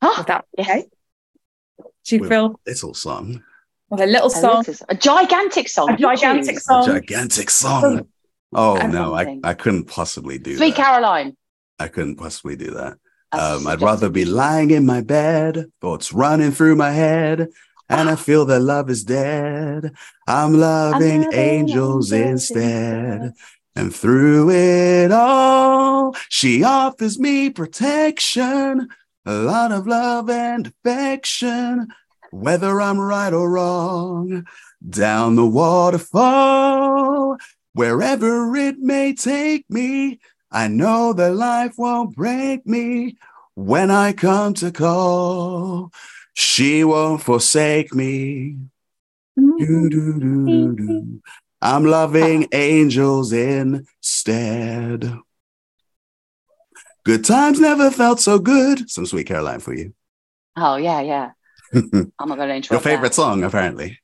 [0.00, 0.86] Ah, Would that be okay?
[2.06, 3.42] Do you With- feel Little song.
[3.90, 5.90] with a little a, song, little- a gigantic song.
[5.92, 6.62] a gigantic choose.
[6.62, 6.86] A song?
[6.86, 8.08] gigantic song.
[8.54, 9.38] Oh And no, I.
[9.44, 10.84] I couldn't possibly do Sweet that.
[10.86, 11.36] Caroline.
[11.78, 12.96] I couldn't possibly do that.
[13.32, 17.48] Um, I'd rather be lying in my bed, thoughts running through my head,
[17.88, 19.92] and I feel that love is dead.
[20.26, 23.32] I'm loving loving angels angels instead.
[23.76, 28.88] And through it all, she offers me protection,
[29.26, 31.88] a lot of love and affection,
[32.30, 34.46] whether I'm right or wrong.
[34.88, 37.36] Down the waterfall,
[37.74, 40.20] wherever it may take me,
[40.50, 43.16] I know that life won't break me
[43.54, 45.92] when I come to call.
[46.38, 48.58] She won't forsake me.
[49.38, 49.56] Mm-hmm.
[49.56, 51.22] Doo-doo-doo-doo-doo.
[51.62, 55.18] I'm loving angels instead.
[57.04, 58.90] Good times never felt so good.
[58.90, 59.94] Some sweet Caroline for you.
[60.56, 61.30] Oh yeah, yeah.
[61.74, 62.70] I'm not going to interrupt.
[62.70, 63.14] Your favorite that.
[63.14, 63.98] song, apparently.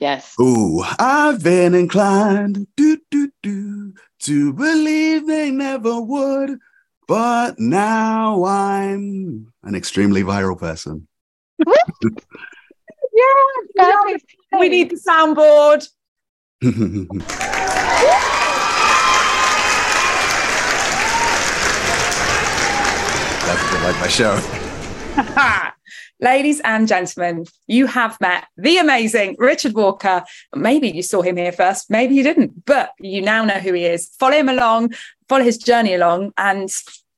[0.00, 0.34] Yes.
[0.40, 6.58] Ooh, I've been inclined do, do, do, to believe they never would,
[7.08, 11.08] but now I'm an extremely viral person.
[13.10, 13.94] Yeah.
[14.04, 14.32] perfect.
[14.60, 15.88] We need the soundboard.
[23.44, 25.70] That's a bit like my show.
[26.20, 30.24] Ladies and gentlemen, you have met the amazing Richard Walker.
[30.54, 33.84] Maybe you saw him here first, maybe you didn't, but you now know who he
[33.84, 34.10] is.
[34.18, 34.94] Follow him along,
[35.28, 36.68] follow his journey along, and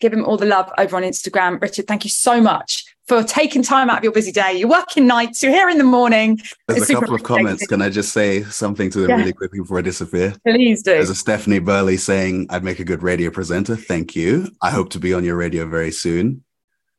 [0.01, 1.61] give him all the love over on Instagram.
[1.63, 4.53] Richard, thank you so much for taking time out of your busy day.
[4.53, 6.39] You're working nights, you're here in the morning.
[6.69, 7.67] There's It's a couple of comments.
[7.67, 9.17] Can I just say something to them Yeah.
[9.17, 10.35] really quickly before I disappear?
[10.47, 10.93] Please do.
[10.93, 13.77] There's a Stephanie Burley saying, I'd make a good radio presenter.
[13.77, 14.49] Thank you.
[14.63, 16.45] I hope to be on your radio very soon.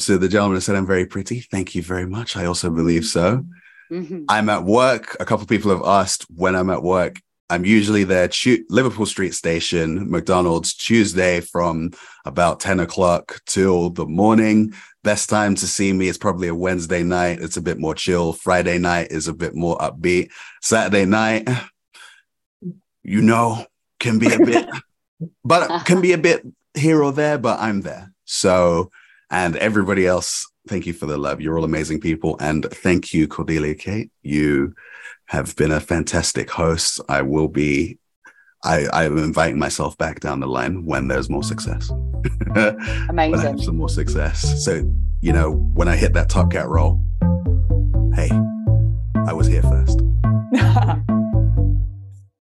[0.02, 1.40] So the gentleman said, I'm very pretty.
[1.42, 2.36] Thank you very much.
[2.36, 3.46] I also believe so.
[3.92, 4.26] Mhm.
[4.30, 5.16] I'm at work.
[5.20, 7.22] A couple of people have asked when I'm at work.
[7.50, 11.92] I'm usually there, Tu- Liverpool Street Station, McDonald's, Tuesday from
[12.26, 14.74] about 10 o'clock till the morning.
[15.04, 17.42] Best time to see me is probably a Wednesday night.
[17.42, 18.32] It's a bit more chill.
[18.32, 20.30] Friday night is a bit more upbeat.
[20.62, 21.50] Saturday night,
[23.04, 23.66] you know,
[24.00, 24.70] can be a bit,
[25.44, 28.14] but can be a bit here or there, but I'm there.
[28.24, 28.92] So,
[29.32, 31.40] and everybody else, thank you for the love.
[31.42, 32.36] You're all amazing people.
[32.40, 34.12] And thank you, Cordelia Kate.
[34.22, 34.76] You
[35.28, 37.00] have been a fantastic host.
[37.08, 37.98] I will be,
[38.64, 41.90] I, I'm inviting myself back down the line when there's more success.
[42.52, 43.40] when I Amazing.
[43.40, 44.64] have some more success.
[44.66, 44.84] So,
[45.22, 47.02] you know, when I hit that Top Cat role,
[48.14, 48.30] hey,
[49.26, 50.02] I was here first.